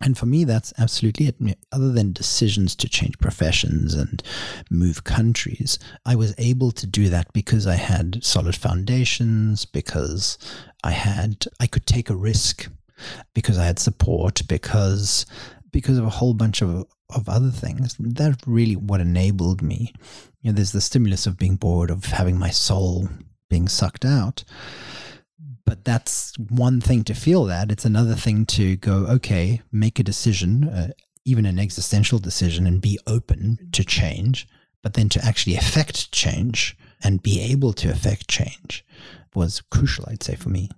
[0.00, 1.58] And for me, that's absolutely it.
[1.72, 4.22] Other than decisions to change professions and
[4.70, 10.38] move countries, I was able to do that because I had solid foundations, because
[10.84, 12.70] I had, I could take a risk,
[13.34, 15.26] because I had support, because,
[15.72, 17.96] because of a whole bunch of, of other things.
[17.98, 19.92] That really what enabled me.
[20.42, 23.08] You know, there's the stimulus of being bored, of having my soul
[23.50, 24.44] being sucked out
[25.68, 27.70] but that's one thing to feel that.
[27.70, 30.92] It's another thing to go, okay, make a decision, uh,
[31.26, 34.48] even an existential decision, and be open to change,
[34.82, 38.82] but then to actually affect change and be able to affect change
[39.34, 40.70] was crucial, I'd say, for me.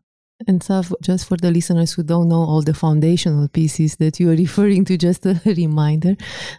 [0.48, 4.28] And so, just for the listeners who don't know all the foundational pieces that you
[4.30, 6.16] are referring to, just a reminder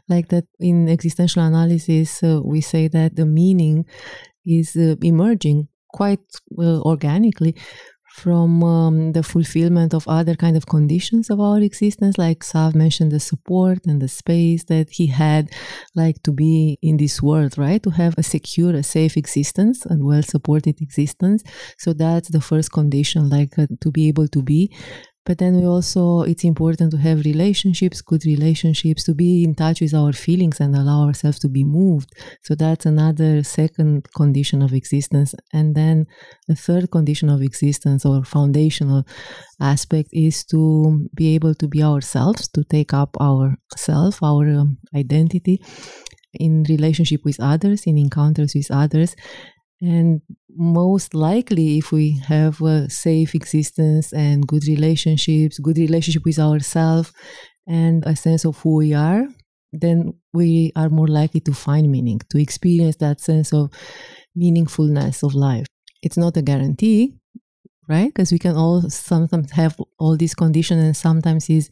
[0.08, 3.86] like that in existential analysis, uh, we say that the meaning
[4.46, 6.20] is uh, emerging quite
[6.58, 7.56] uh, organically
[8.12, 13.12] from um, the fulfillment of other kind of conditions of our existence like Xav mentioned
[13.12, 15.50] the support and the space that he had
[15.96, 17.82] like to be in this world right?
[17.84, 21.42] To have a secure a safe existence and well supported existence.
[21.78, 24.72] So that's the first condition like uh, to be able to be
[25.26, 29.82] but then we also it's important to have relationships good relationships to be in touch
[29.82, 32.12] with our feelings and allow ourselves to be moved.
[32.42, 35.36] So that's another second condition of existence.
[35.54, 36.08] And then
[36.50, 39.04] a third condition of existence or foundational
[39.60, 44.78] aspect is to be able to be ourselves to take up our self our um,
[44.96, 45.62] identity
[46.34, 49.16] in relationship with others in encounters with others
[49.82, 50.22] and
[50.56, 57.12] most likely, if we have a safe existence and good relationships, good relationship with ourselves,
[57.68, 59.26] and a sense of who we are,
[59.74, 63.72] then we are more likely to find meaning, to experience that sense of
[64.38, 65.68] meaningfulness of life.
[66.04, 67.16] It's not a guarantee,
[67.88, 68.08] right?
[68.08, 71.70] Because we can all sometimes have all these conditions and sometimes is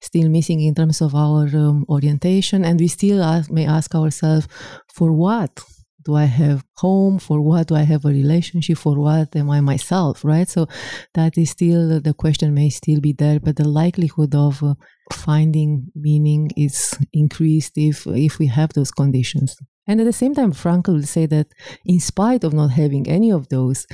[0.00, 2.64] still missing in terms of our um, orientation.
[2.64, 4.46] And we still ask, may ask ourselves,
[4.92, 5.62] for what?
[6.04, 7.18] Do I have home?
[7.18, 8.78] For what do I have a relationship?
[8.78, 10.24] For what am I myself?
[10.24, 10.48] Right.
[10.48, 10.66] So
[11.14, 14.74] that is still the question may still be there, but the likelihood of uh,
[15.12, 19.56] finding meaning is increased if if we have those conditions.
[19.86, 21.48] And at the same time, Frankl will say that
[21.84, 23.86] in spite of not having any of those,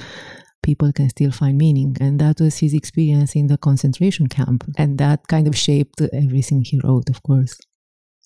[0.62, 1.96] people can still find meaning.
[2.00, 4.64] And that was his experience in the concentration camp.
[4.76, 7.56] And that kind of shaped everything he wrote, of course.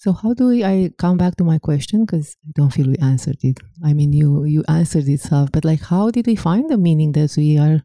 [0.00, 2.96] So how do we, I come back to my question because I don't feel we
[3.02, 3.58] answered it.
[3.84, 7.34] I mean, you you answered itself, but like, how did we find the meaning that
[7.36, 7.82] we are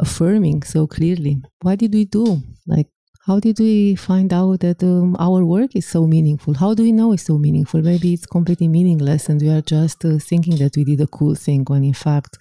[0.00, 1.42] affirming so clearly?
[1.60, 2.40] What did we do?
[2.66, 2.88] Like,
[3.26, 6.54] how did we find out that um, our work is so meaningful?
[6.54, 7.82] How do we know it's so meaningful?
[7.82, 11.34] Maybe it's completely meaningless, and we are just uh, thinking that we did a cool
[11.34, 12.38] thing when in fact,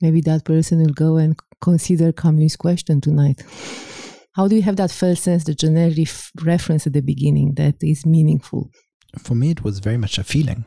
[0.00, 3.44] maybe that person will go and consider Camus' question tonight.
[4.34, 6.08] How do you have that first sense, the generic
[6.42, 8.70] reference at the beginning that is meaningful?
[9.18, 10.64] For me, it was very much a feeling.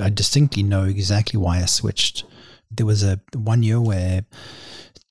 [0.00, 2.24] I distinctly know exactly why I switched.
[2.70, 4.24] There was a one year where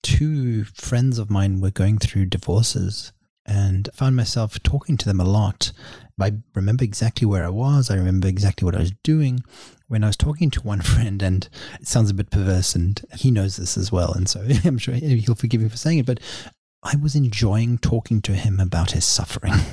[0.01, 3.11] two friends of mine were going through divorces
[3.49, 5.71] and I found myself talking to them a lot.
[6.21, 7.89] I remember exactly where I was.
[7.89, 9.43] I remember exactly what I was doing
[9.87, 11.49] when I was talking to one friend, and
[11.79, 14.13] it sounds a bit perverse, and he knows this as well.
[14.13, 16.19] And so I'm sure he'll forgive me for saying it, but
[16.83, 19.53] I was enjoying talking to him about his suffering.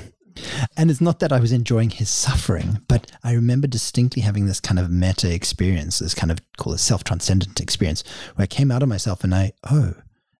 [0.75, 4.59] And it's not that I was enjoying his suffering, but I remember distinctly having this
[4.59, 8.03] kind of meta experience, this kind of call it self transcendent experience,
[8.35, 9.95] where I came out of myself and I, oh,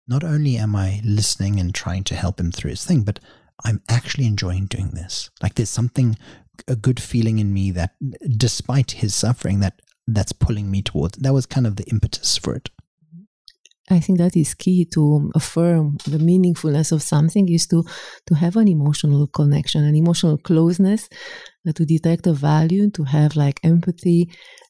[0.07, 3.19] not only am I listening and trying to help him through his thing, but
[3.65, 5.29] I'm actually enjoying doing this.
[5.41, 6.17] Like there's something,
[6.67, 7.95] a good feeling in me that
[8.37, 12.55] despite his suffering, that that's pulling me towards, that was kind of the impetus for
[12.55, 12.69] it.
[13.89, 17.83] I think that is key to affirm the meaningfulness of something is to
[18.25, 21.07] to have an emotional connection, an emotional closeness,
[21.67, 24.29] uh, to detect a value, to have like empathy,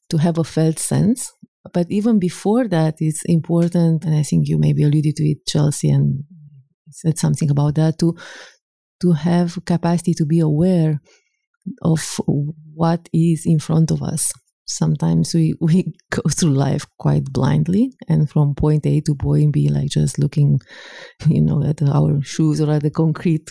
[0.09, 1.33] to have a felt sense.
[1.73, 5.89] But even before that, it's important, and I think you maybe alluded to it, Chelsea,
[5.89, 6.23] and
[6.91, 8.15] said something about that to
[9.01, 11.01] to have capacity to be aware
[11.81, 12.19] of
[12.73, 14.31] what is in front of us
[14.67, 19.69] sometimes we, we go through life quite blindly and from point A to point B,
[19.69, 20.59] like just looking,
[21.27, 23.49] you know, at our shoes or at the concrete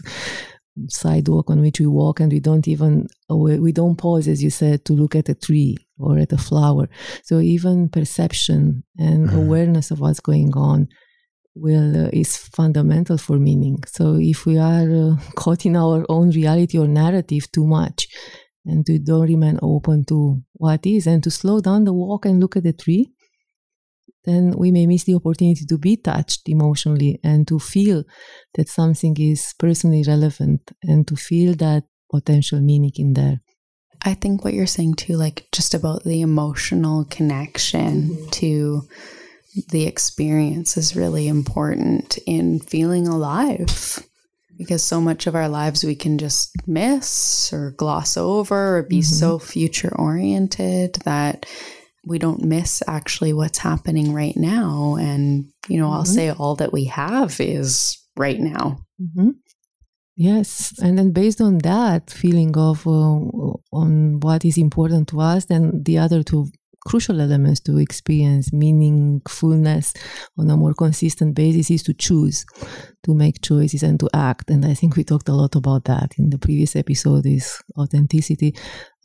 [0.88, 4.84] sidewalk on which we walk and we don't even we don't pause as you said
[4.84, 6.86] to look at a tree or at a flower
[7.22, 9.36] so even perception and mm.
[9.36, 10.86] awareness of what's going on
[11.54, 16.30] will uh, is fundamental for meaning so if we are uh, caught in our own
[16.30, 18.06] reality or narrative too much
[18.66, 22.40] and to don't remain open to what is and to slow down the walk and
[22.40, 23.12] look at the tree,
[24.24, 28.04] then we may miss the opportunity to be touched emotionally and to feel
[28.54, 33.40] that something is personally relevant and to feel that potential meaning in there.
[34.02, 38.28] I think what you're saying too, like just about the emotional connection mm-hmm.
[38.30, 38.82] to
[39.70, 44.05] the experience is really important in feeling alive
[44.58, 48.98] because so much of our lives we can just miss or gloss over or be
[48.98, 49.14] mm-hmm.
[49.14, 51.46] so future oriented that
[52.04, 54.96] we don't miss actually what's happening right now.
[54.98, 55.94] And, you know, mm-hmm.
[55.94, 58.78] I'll say all that we have is right now.
[59.00, 59.30] Mm-hmm.
[60.18, 63.20] Yes, and then based on that feeling of uh,
[63.70, 66.48] on what is important to us, then the other two
[66.86, 69.94] crucial elements to experience meaningfulness
[70.38, 72.46] on a more consistent basis is to choose,
[73.02, 74.48] to make choices and to act.
[74.50, 78.54] And I think we talked a lot about that in the previous episode is authenticity.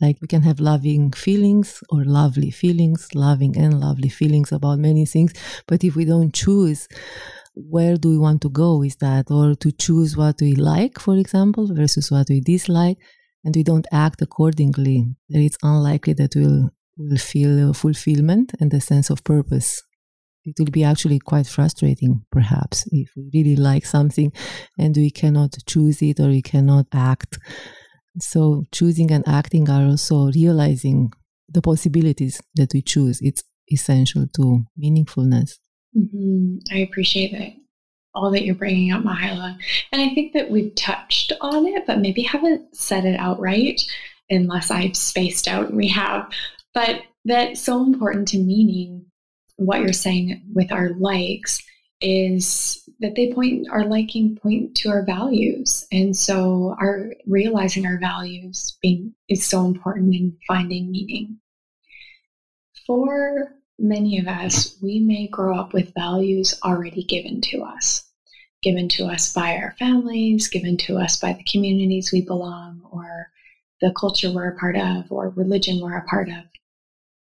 [0.00, 5.04] Like we can have loving feelings or lovely feelings, loving and lovely feelings about many
[5.04, 5.32] things.
[5.66, 6.86] But if we don't choose,
[7.54, 11.16] where do we want to go with that or to choose what we like for
[11.18, 12.96] example versus what we dislike
[13.44, 16.70] and we don't act accordingly it's unlikely that we'll
[17.08, 19.82] will feel fulfillment and a sense of purpose.
[20.44, 24.32] It will be actually quite frustrating, perhaps, if we really like something
[24.78, 27.38] and we cannot choose it or we cannot act.
[28.18, 31.12] So, choosing and acting are also realizing
[31.48, 33.20] the possibilities that we choose.
[33.22, 35.52] It's essential to meaningfulness.
[35.96, 36.56] Mm-hmm.
[36.72, 37.52] I appreciate that
[38.14, 39.56] all that you're bringing up, Mihaela.
[39.90, 43.80] And I think that we've touched on it, but maybe haven't said it outright
[44.30, 46.30] unless I've spaced out and we have.
[46.74, 49.06] But that's so important to meaning
[49.56, 51.62] what you're saying with our likes
[52.00, 57.98] is that they point our liking point to our values and so our realizing our
[58.00, 61.38] values being is so important in finding meaning
[62.88, 68.12] for many of us we may grow up with values already given to us
[68.62, 73.30] given to us by our families, given to us by the communities we belong, or
[73.80, 76.44] the culture we're a part of, or religion we're a part of.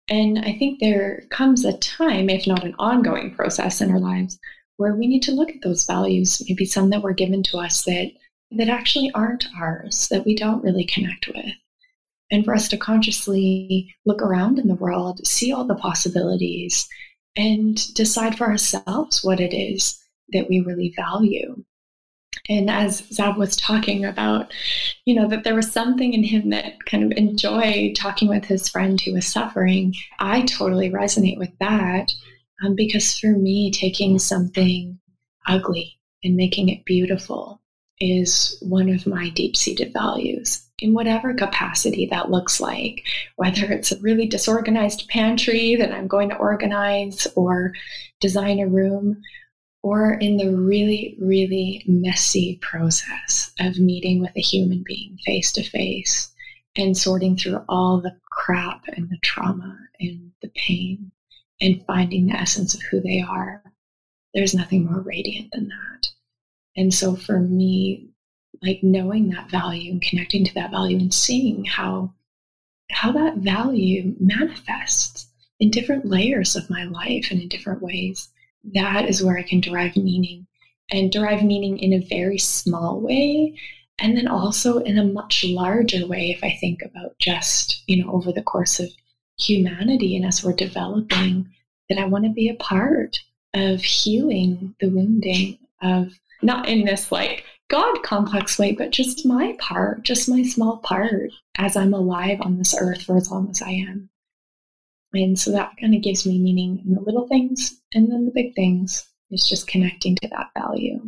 [0.08, 4.38] And I think there comes a time, if not an ongoing process in our lives,
[4.76, 7.84] where we need to look at those values, maybe some that were given to us
[7.84, 8.10] that
[8.50, 11.52] that actually aren't ours, that we don't really connect with.
[12.30, 16.88] And for us to consciously look around in the world, see all the possibilities,
[17.36, 20.02] and decide for ourselves what it is
[20.32, 21.62] that we really value.
[22.48, 24.52] And as Xav was talking about,
[25.04, 28.68] you know, that there was something in him that kind of enjoyed talking with his
[28.68, 32.10] friend who was suffering, I totally resonate with that
[32.64, 34.98] um, because for me, taking something
[35.46, 37.60] ugly and making it beautiful
[38.00, 40.64] is one of my deep seated values.
[40.80, 46.28] In whatever capacity that looks like, whether it's a really disorganized pantry that I'm going
[46.28, 47.72] to organize or
[48.20, 49.20] design a room,
[49.82, 55.62] or in the really, really messy process of meeting with a human being face to
[55.62, 56.30] face
[56.76, 61.10] and sorting through all the crap and the trauma and the pain
[61.60, 63.62] and finding the essence of who they are.
[64.34, 66.08] There's nothing more radiant than that.
[66.76, 68.10] And so for me,
[68.62, 72.14] like knowing that value and connecting to that value and seeing how
[72.90, 75.28] how that value manifests
[75.60, 78.30] in different layers of my life and in different ways
[78.74, 80.46] that is where I can derive meaning
[80.90, 83.54] and derive meaning in a very small way.
[83.98, 88.12] And then also in a much larger way, if I think about just, you know,
[88.12, 88.90] over the course of
[89.38, 91.48] humanity and as we're developing,
[91.88, 93.20] that I want to be a part
[93.54, 99.56] of healing the wounding of not in this like God complex way, but just my
[99.58, 103.60] part, just my small part as I'm alive on this earth for as long as
[103.60, 104.08] I am.
[105.12, 108.32] And so that kind of gives me meaning in the little things and then the
[108.32, 111.00] big things is just connecting to that value.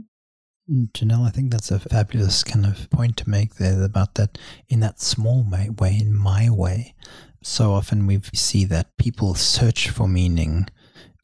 [0.70, 4.38] Mm, Janelle, I think that's a fabulous kind of point to make there about that
[4.68, 6.94] in that small way, in my way.
[7.42, 10.68] So often we see that people search for meaning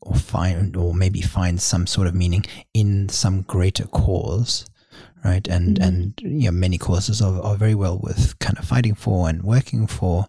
[0.01, 4.66] or find, or maybe find some sort of meaning in some greater cause
[5.27, 5.47] right?
[5.49, 5.89] And mm-hmm.
[5.89, 9.43] and you know many causes are, are very well worth kind of fighting for and
[9.43, 10.27] working for,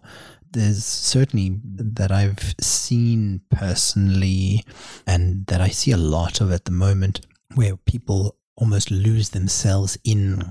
[0.52, 4.64] there's certainly that I've seen personally
[5.06, 7.20] and that I see a lot of at the moment
[7.54, 10.42] where people almost lose themselves in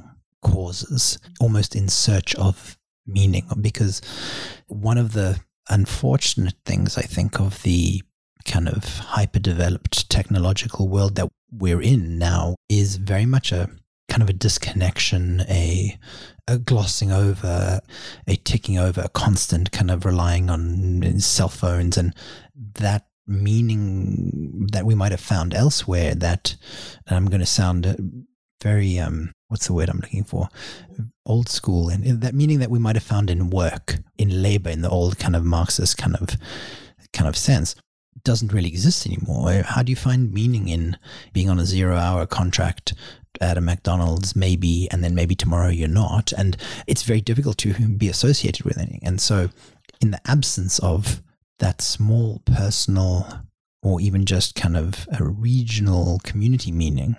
[0.42, 3.46] causes, almost in search of meaning.
[3.60, 4.02] Because
[4.68, 5.40] one of the
[5.70, 8.02] unfortunate things I think of the
[8.46, 13.70] kind of hyper developed technological world that we're in now is very much a
[14.18, 15.96] kind of a disconnection, a,
[16.48, 17.80] a glossing over,
[18.26, 22.16] a ticking over, a constant kind of relying on cell phones and
[22.56, 26.56] that meaning that we might have found elsewhere that
[27.06, 28.26] I'm going to sound
[28.64, 30.50] very um what's the word I'm looking for
[31.28, 34.82] old school and that meaning that we might have found in work in labor in
[34.82, 36.38] the old kind of Marxist kind of
[37.14, 37.76] kind of sense
[38.24, 39.64] doesn't really exist anymore.
[39.64, 40.98] How do you find meaning in
[41.34, 42.94] being on a zero hour contract
[43.42, 46.32] at a McDonald's, maybe, and then maybe tomorrow you're not?
[46.34, 49.02] And it's very difficult to be associated with anything.
[49.04, 49.50] And so,
[50.02, 51.22] in the absence of
[51.60, 53.28] that small personal
[53.82, 57.16] or even just kind of a regional community meaning,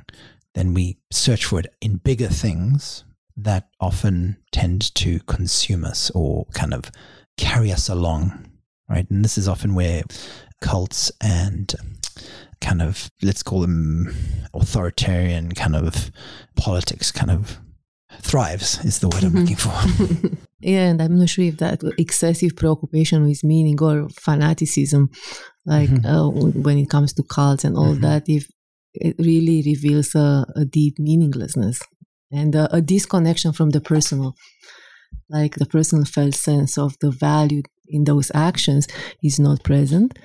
[0.54, 3.04] then we search for it in bigger things
[3.36, 6.90] that often tend to consume us or kind of
[7.36, 8.48] carry us along
[8.88, 9.08] right?
[9.10, 10.02] And this is often where
[10.60, 11.72] cults and
[12.60, 14.14] kind of let's call them
[14.54, 16.10] authoritarian kind of
[16.56, 17.58] politics kind of
[18.20, 20.36] thrives is the word I'm looking for.
[20.60, 25.10] yeah, and I'm not sure if that excessive preoccupation with meaning or fanaticism,
[25.66, 26.06] like mm-hmm.
[26.06, 28.02] uh, when it comes to cults and all mm-hmm.
[28.02, 28.50] that, if
[28.94, 31.80] it really reveals a, a deep meaninglessness
[32.32, 34.34] and a, a disconnection from the personal,
[35.28, 38.86] like the personal felt sense of the value in those actions
[39.22, 40.18] is not present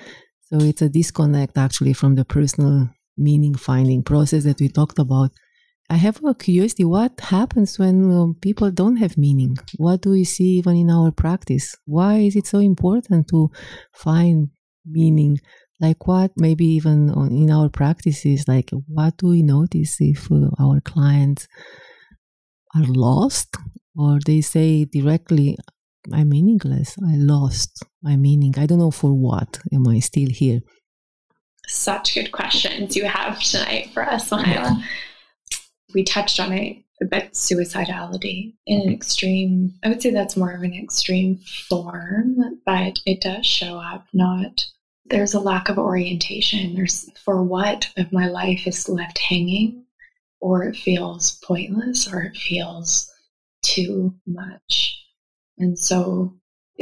[0.54, 5.32] so it's a disconnect actually from the personal meaning finding process that we talked about.
[5.90, 9.56] I have a curiosity what happens when um, people don't have meaning?
[9.76, 11.74] What do we see even in our practice?
[11.86, 13.50] Why is it so important to
[13.92, 14.50] find
[14.86, 15.40] meaning?
[15.80, 20.80] Like, what maybe even in our practices, like, what do we notice if uh, our
[20.80, 21.48] clients
[22.76, 23.56] are lost
[23.96, 25.58] or they say directly,
[26.12, 26.96] I'm meaningless.
[26.98, 28.54] I lost my meaning.
[28.56, 30.60] I don't know for what am I still here.
[31.66, 34.82] Such good questions you have tonight for us, Mihaela.
[35.94, 38.94] We touched on it a bit suicidality in an mm-hmm.
[38.94, 41.38] extreme, I would say that's more of an extreme
[41.68, 44.66] form, but it does show up not
[45.06, 46.74] there's a lack of orientation.
[46.74, 49.84] There's for what of my life is left hanging
[50.40, 53.10] or it feels pointless or it feels
[53.62, 54.98] too much.
[55.58, 56.34] And so,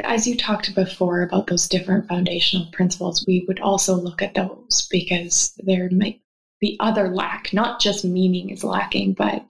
[0.05, 4.88] as you talked before about those different foundational principles, we would also look at those
[4.90, 6.20] because there might
[6.61, 9.45] be other lack, not just meaning is lacking, but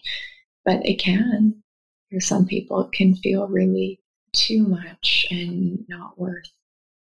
[0.64, 1.62] but it can.
[2.11, 4.01] For some people, it can feel really
[4.34, 6.51] too much and not worth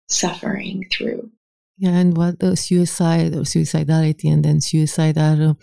[0.08, 1.30] suffering through.
[1.78, 5.54] Yeah, and what the suicide or suicidality and then uh,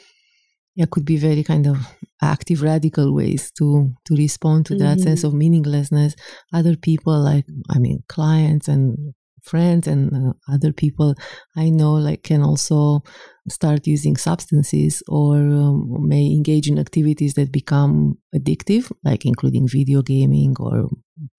[0.79, 1.77] yeah, could be very kind of
[2.21, 5.07] active, radical ways to to respond to that mm-hmm.
[5.07, 6.15] sense of meaninglessness.
[6.53, 9.13] Other people, like I mean, clients and
[9.43, 11.15] friends and uh, other people
[11.57, 13.03] I know, like can also
[13.49, 20.01] start using substances or um, may engage in activities that become addictive, like including video
[20.01, 20.87] gaming or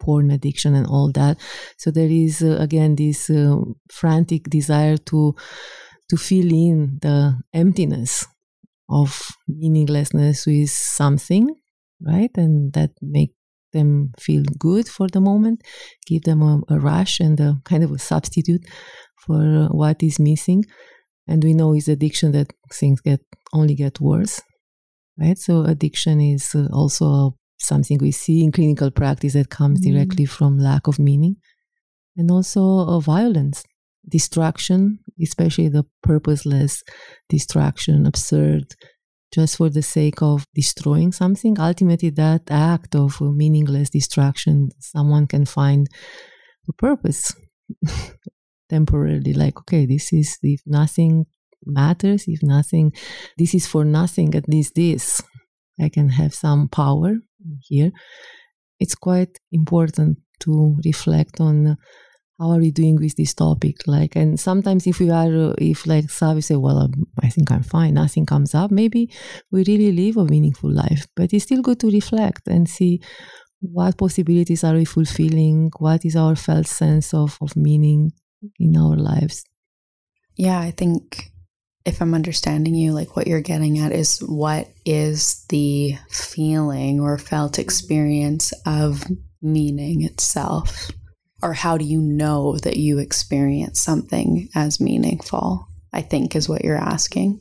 [0.00, 1.38] porn addiction and all that.
[1.78, 3.56] So there is uh, again this uh,
[3.90, 5.34] frantic desire to
[6.10, 8.26] to fill in the emptiness
[8.90, 11.54] of meaninglessness with something,
[12.06, 12.30] right?
[12.36, 13.32] And that make
[13.72, 15.62] them feel good for the moment,
[16.06, 18.64] give them a, a rush and a kind of a substitute
[19.16, 20.64] for what is missing.
[21.28, 23.20] And we know is addiction that things get
[23.52, 24.40] only get worse
[25.20, 25.38] right?
[25.38, 30.24] So addiction is uh, also something we see in clinical practice that comes mm directly
[30.24, 31.36] from lack of meaning
[32.16, 33.64] and also uh, violence
[34.10, 36.82] distraction especially the purposeless
[37.28, 38.64] distraction absurd
[39.32, 41.60] just for the sake of destroying something.
[41.60, 45.86] Ultimately that act of meaningless distraction someone can find
[46.68, 47.32] a purpose
[48.68, 51.26] temporarily like okay this is if nothing
[51.64, 52.92] matters if nothing
[53.36, 55.20] this is for nothing at least this
[55.80, 57.16] i can have some power
[57.62, 57.90] here.
[58.78, 61.76] It's quite important to reflect on
[62.40, 66.06] how are we doing with this topic like and sometimes if we are if like
[66.06, 69.12] Savi say well um, i think i'm fine nothing comes up maybe
[69.50, 73.00] we really live a meaningful life but it's still good to reflect and see
[73.60, 78.10] what possibilities are we fulfilling what is our felt sense of, of meaning
[78.58, 79.44] in our lives.
[80.36, 81.30] Yeah, I think
[81.84, 87.18] if I'm understanding you, like what you're getting at is what is the feeling or
[87.18, 89.04] felt experience of
[89.42, 90.90] meaning itself?
[91.42, 95.66] Or how do you know that you experience something as meaningful?
[95.92, 97.40] I think is what you're asking.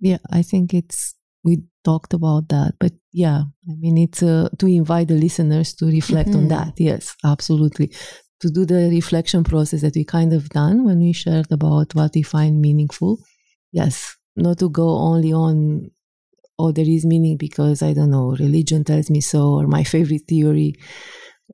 [0.00, 1.14] Yeah, I think it's,
[1.44, 5.86] we talked about that, but yeah, I mean, it's uh, to invite the listeners to
[5.86, 6.38] reflect mm-hmm.
[6.38, 6.74] on that.
[6.78, 7.92] Yes, absolutely
[8.42, 12.10] to do the reflection process that we kind of done when we shared about what
[12.12, 13.18] we find meaningful.
[13.70, 15.92] Yes, not to go only on,
[16.58, 20.22] oh, there is meaning because I don't know, religion tells me so, or my favorite
[20.28, 20.74] theory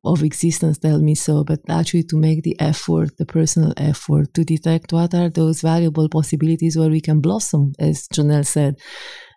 [0.05, 4.45] of existence tell me so, but actually to make the effort, the personal effort to
[4.45, 8.77] detect what are those valuable possibilities where we can blossom, as Janelle said,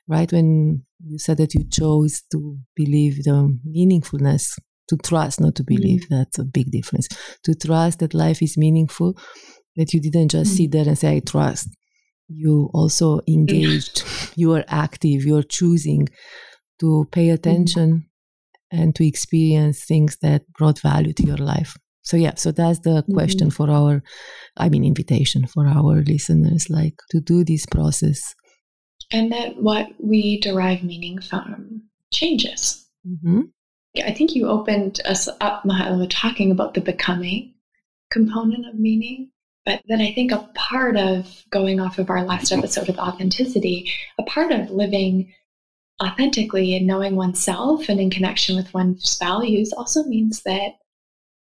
[0.07, 0.31] right?
[0.31, 4.57] When you said that you chose to believe the meaningfulness
[4.89, 6.01] to trust, not to believe.
[6.01, 6.15] Mm-hmm.
[6.15, 7.07] That's a big difference.
[7.43, 9.17] To trust that life is meaningful,
[9.77, 10.57] that you didn't just mm-hmm.
[10.57, 11.69] sit there and say, I trust.
[12.27, 14.03] You also engaged,
[14.35, 16.09] you are active, you're choosing
[16.79, 17.35] to pay mm-hmm.
[17.35, 18.10] attention mm-hmm.
[18.71, 21.75] And to experience things that brought value to your life.
[22.03, 23.63] So, yeah, so that's the question mm-hmm.
[23.63, 24.01] for our,
[24.57, 28.33] I mean, invitation for our listeners, like to do this process.
[29.11, 32.87] And that what we derive meaning from changes.
[33.05, 33.41] Mm-hmm.
[34.05, 37.53] I think you opened us up, Mihaela, talking about the becoming
[38.09, 39.31] component of meaning.
[39.65, 43.91] But then I think a part of going off of our last episode of authenticity,
[44.17, 45.33] a part of living
[46.01, 50.73] authentically and knowing oneself and in connection with one's values also means that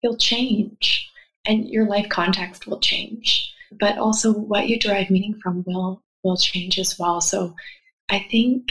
[0.02, 1.11] you'll change
[1.46, 3.52] and your life context will change.
[3.80, 7.20] But also what you derive meaning from will will change as well.
[7.20, 7.55] So
[8.09, 8.70] I think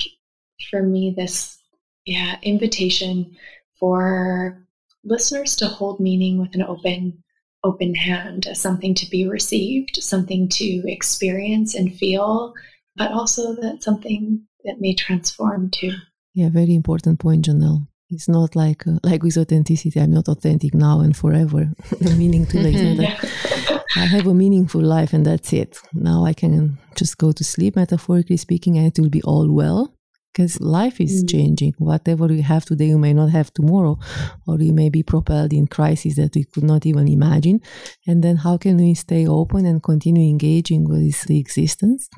[0.71, 1.57] for me this
[2.05, 3.35] yeah, invitation
[3.79, 4.65] for
[5.03, 7.23] listeners to hold meaning with an open
[7.65, 12.53] open hand as something to be received, something to experience and feel,
[12.97, 15.93] but also that something that may transform too.
[16.33, 17.87] Yeah, very important point, Janelle.
[18.09, 19.99] It's not like uh, like with authenticity.
[19.99, 21.71] I'm not authentic now and forever.
[21.99, 23.99] the meaning to like mm-hmm.
[23.99, 25.77] I have a meaningful life and that's it.
[25.93, 29.95] Now I can just go to sleep, metaphorically speaking, and it will be all well
[30.33, 31.29] because life is mm.
[31.29, 31.73] changing.
[31.77, 33.99] Whatever you have today, you may not have tomorrow,
[34.47, 37.61] or you may be propelled in crises that we could not even imagine.
[38.07, 42.09] And then, how can we stay open and continue engaging with the existence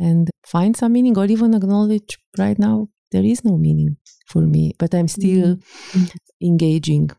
[0.00, 3.96] and find some meaning, or even acknowledge right now there is no meaning
[4.26, 6.16] for me, but I'm still mm.
[6.40, 7.10] engaging,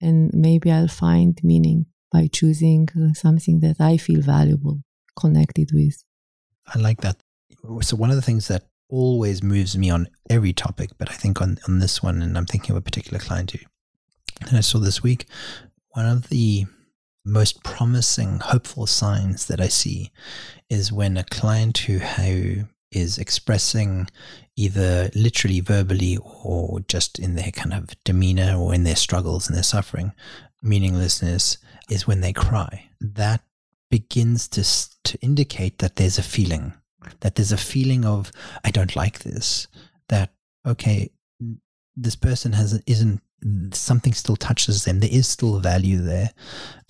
[0.00, 4.82] and maybe I'll find meaning by choosing uh, something that I feel valuable,
[5.18, 6.04] connected with.
[6.72, 7.22] I like that.
[7.80, 11.40] So, one of the things that always moves me on every topic, but I think
[11.40, 13.58] on, on this one, and I'm thinking of a particular client who,
[14.46, 15.26] and I saw this week,
[15.90, 16.66] one of the
[17.24, 20.10] most promising, hopeful signs that I see
[20.68, 24.08] is when a client who, who is expressing
[24.56, 29.56] either literally verbally or just in their kind of demeanor or in their struggles and
[29.56, 30.12] their suffering,
[30.62, 31.58] meaninglessness
[31.88, 32.88] is when they cry.
[33.00, 33.42] That
[33.90, 34.64] begins to,
[35.04, 36.74] to indicate that there's a feeling,
[37.20, 38.32] that there's a feeling of,
[38.64, 39.66] I don't like this,
[40.08, 40.30] that,
[40.66, 41.10] okay,
[41.96, 43.20] this person has isn't
[43.72, 45.00] something still touches them.
[45.00, 46.30] There is still value there.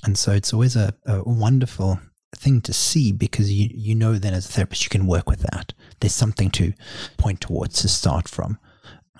[0.04, 2.00] And so it's always a, a wonderful
[2.36, 5.40] thing to see because you, you know then as a therapist you can work with
[5.40, 5.72] that.
[6.00, 6.72] There's something to
[7.18, 8.58] point towards to start from.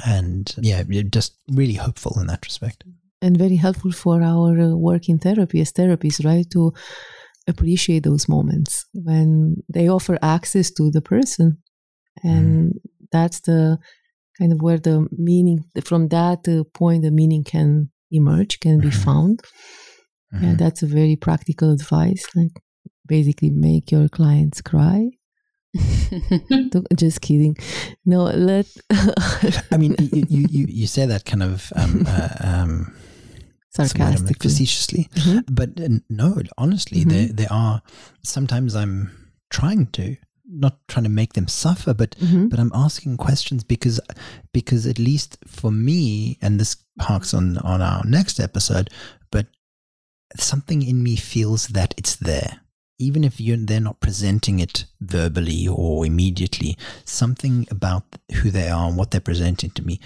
[0.05, 2.85] And yeah, just really hopeful in that respect.
[3.21, 6.47] And very helpful for our uh, work in therapy as therapists, right?
[6.53, 6.73] To
[7.47, 11.59] appreciate those moments when they offer access to the person.
[12.23, 12.79] And mm.
[13.13, 13.79] that's the
[14.39, 18.89] kind of where the meaning, from that uh, point, the meaning can emerge, can be
[18.89, 19.03] mm-hmm.
[19.03, 19.43] found.
[20.35, 20.45] Mm-hmm.
[20.45, 22.27] Yeah, that's a very practical advice.
[22.35, 22.53] Like
[23.07, 25.11] basically make your clients cry.
[26.97, 27.57] Just kidding.
[28.05, 28.67] No, let.
[29.71, 32.95] I mean, you, you you say that kind of um, uh, um,
[33.71, 35.39] sarcastically, facetiously, mm-hmm.
[35.53, 37.11] but uh, no, honestly, mm-hmm.
[37.11, 37.83] there there are
[38.25, 39.11] sometimes I'm
[39.51, 40.17] trying to
[40.51, 42.49] not trying to make them suffer, but mm-hmm.
[42.49, 44.01] but I'm asking questions because
[44.53, 48.91] because at least for me, and this harks on on our next episode,
[49.31, 49.47] but
[50.37, 52.61] something in me feels that it's there
[53.01, 58.89] even if you they're not presenting it verbally or immediately, something about who they are
[58.89, 59.99] and what they're presenting to me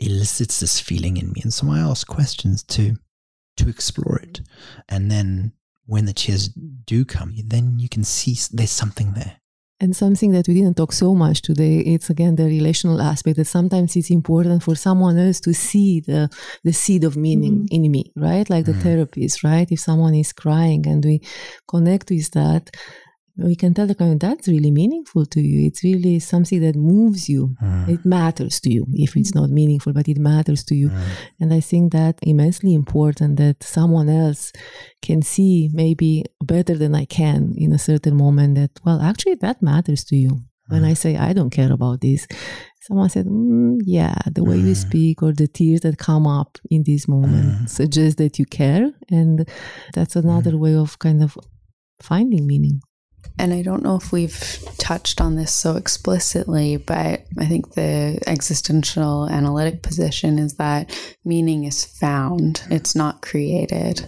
[0.00, 1.40] elicits this feeling in me.
[1.42, 2.96] And so I ask questions to
[3.56, 4.40] to explore it.
[4.88, 5.52] And then
[5.86, 9.36] when the tears do come, then you can see there's something there.
[9.82, 13.46] And something that we didn't talk so much today, it's again the relational aspect that
[13.46, 16.28] sometimes it's important for someone else to see the
[16.64, 17.84] the seed of meaning mm-hmm.
[17.84, 18.48] in me, right?
[18.50, 18.82] Like the mm-hmm.
[18.82, 19.66] therapist, right?
[19.70, 21.22] If someone is crying and we
[21.66, 22.70] connect with that,
[23.36, 25.66] we can tell the client that's really meaningful to you.
[25.66, 27.56] It's really something that moves you.
[27.62, 27.88] Mm.
[27.88, 30.90] It matters to you if it's not meaningful, but it matters to you.
[30.90, 31.02] Mm.
[31.40, 34.52] And I think that immensely important that someone else
[35.02, 39.62] can see maybe better than I can in a certain moment that, well, actually that
[39.62, 40.30] matters to you.
[40.30, 40.42] Mm.
[40.68, 42.26] When I say I don't care about this,
[42.82, 44.76] someone said, mm, yeah, the way you mm.
[44.76, 47.68] speak or the tears that come up in this moment mm.
[47.68, 48.90] suggest that you care.
[49.10, 49.48] And
[49.94, 51.38] that's another way of kind of
[52.00, 52.80] finding meaning
[53.40, 58.22] and I don't know if we've touched on this so explicitly, but I think the
[58.26, 64.06] existential analytic position is that meaning is found, it's not created.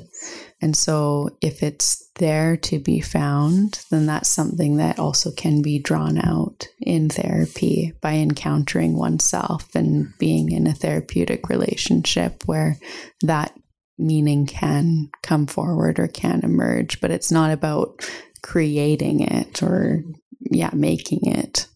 [0.60, 5.78] And so if it's there to be found, then that's something that also can be
[5.78, 12.76] drawn out in therapy by encountering oneself and being in a therapeutic relationship where
[13.22, 13.58] that
[13.98, 17.00] meaning can come forward or can emerge.
[17.00, 18.06] But it's not about
[18.42, 20.02] creating it or
[20.40, 21.66] yeah making it.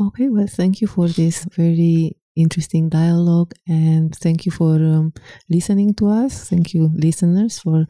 [0.00, 5.12] Okay well thank you for this very interesting dialogue and thank you for um,
[5.48, 6.48] listening to us.
[6.48, 7.86] Thank you listeners for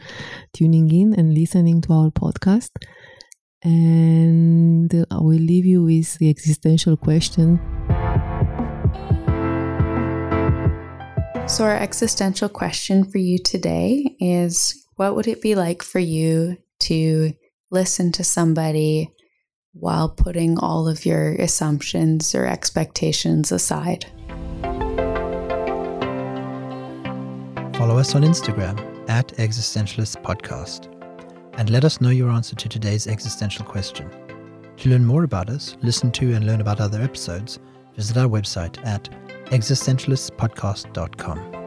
[0.52, 2.70] tuning in and listening to our podcast.
[3.62, 7.58] And i will leave you with the existential question.
[11.48, 16.58] So our existential question for you today is what would it be like for you
[16.80, 17.32] to
[17.74, 19.10] listen to somebody
[19.72, 24.06] while putting all of your assumptions or expectations aside.
[27.76, 28.78] Follow us on Instagram
[29.10, 30.88] at Existentialist Podcast
[31.58, 34.08] and let us know your answer to today's existential question.
[34.76, 37.58] To learn more about us, listen to and learn about other episodes,
[37.96, 39.08] visit our website at
[39.50, 41.63] existentialistpodcast.com.